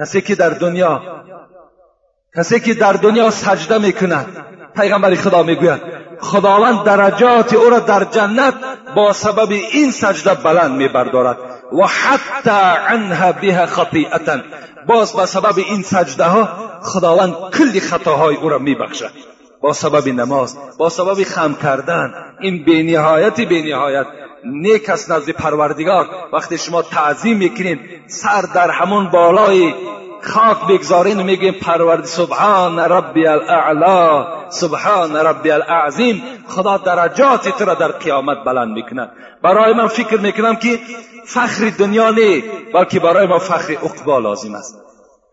[0.00, 1.02] کسی که در دنیا
[2.36, 4.26] کسی که در دنیا سجده می‌کند
[4.76, 5.80] پیغمبر خدا می‌گوید
[6.20, 8.54] خداوند درجات او را در جنت
[8.96, 11.36] با سبب این سجده بلند میبردارد.
[11.72, 12.50] و حتی
[12.94, 14.38] عنها بها خطیئتا.
[14.86, 16.48] باز با سبب این سجده ها
[16.82, 19.10] خداوند کلی خطاهای او را میبخشد.
[19.62, 22.14] با سبب نماز با سبب خم کردن.
[22.40, 24.06] این بینهایت بینهایت.
[24.44, 26.06] نیک است نزد پروردگار.
[26.32, 29.74] وقتی شما تعظیم می‌کنین سر در همون بالای
[30.22, 37.74] خاک بگذارین و میگیم پرورد سبحان ربی الاعلا سبحان ربی الاعظیم خدا درجات تو را
[37.74, 39.10] در قیامت بلند می‌کند.
[39.42, 40.78] برای من فکر می‌کنم که
[41.26, 42.42] فخر دنیا نه
[42.74, 44.82] بلکه برای ما فخر اقبال لازم است.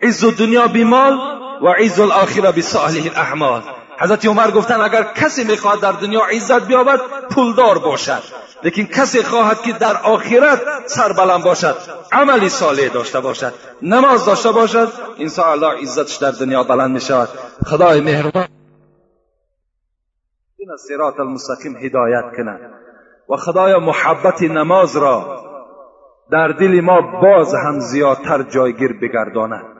[0.01, 1.19] عز دنیا بیمال
[1.61, 3.61] و عز الاخره بصالح الاعمال.
[3.99, 8.23] حضرت عمر گفتن اگر کسی می‌خواهد در دنیا عزت بیابد پولدار باشد.
[8.63, 11.75] لیکن کسی خواهد که در آخرت سربلند باشد
[12.11, 14.87] عملی صالح داشته باشد نماز داشته باشد
[15.17, 17.29] این الله عزتش در دنیا بلند می شود
[17.65, 18.47] خدای مهربان.
[20.57, 22.59] این صراط المستقیم هدایت کنه.
[23.29, 25.43] و خدای محبت نماز را
[26.31, 29.72] در دل ما باز هم زیادتر جایگیر بگرداند.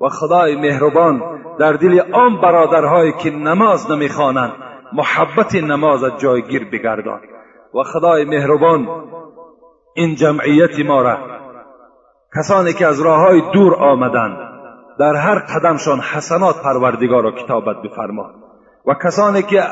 [0.00, 1.22] و خدای مهربان
[1.58, 4.52] در دل آن برادرهایی که نماز نمی‌خوانند
[4.92, 7.20] محبت نماز جایگیر بگردان.
[7.74, 8.88] و خدای مهربان
[9.94, 11.18] این جمعیت ما را
[12.38, 14.36] کسانی که از راه های دور آمدند
[14.98, 18.30] در هر قدمشان حسنات پروردگار را کتابت بفرما.
[18.86, 19.62] و کسانی که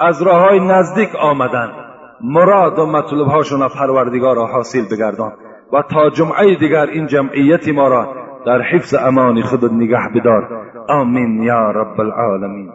[0.00, 1.72] از راه های نزدیک آمدند
[2.20, 5.32] مراد و مطلوب هاشون پروردگار را حاصل بگردان.
[5.72, 10.42] و تا جمعه دیگر این جمعیت ما را در حفظ أمان خود نگه بدار.
[10.88, 12.72] آمین یا رب العالمین.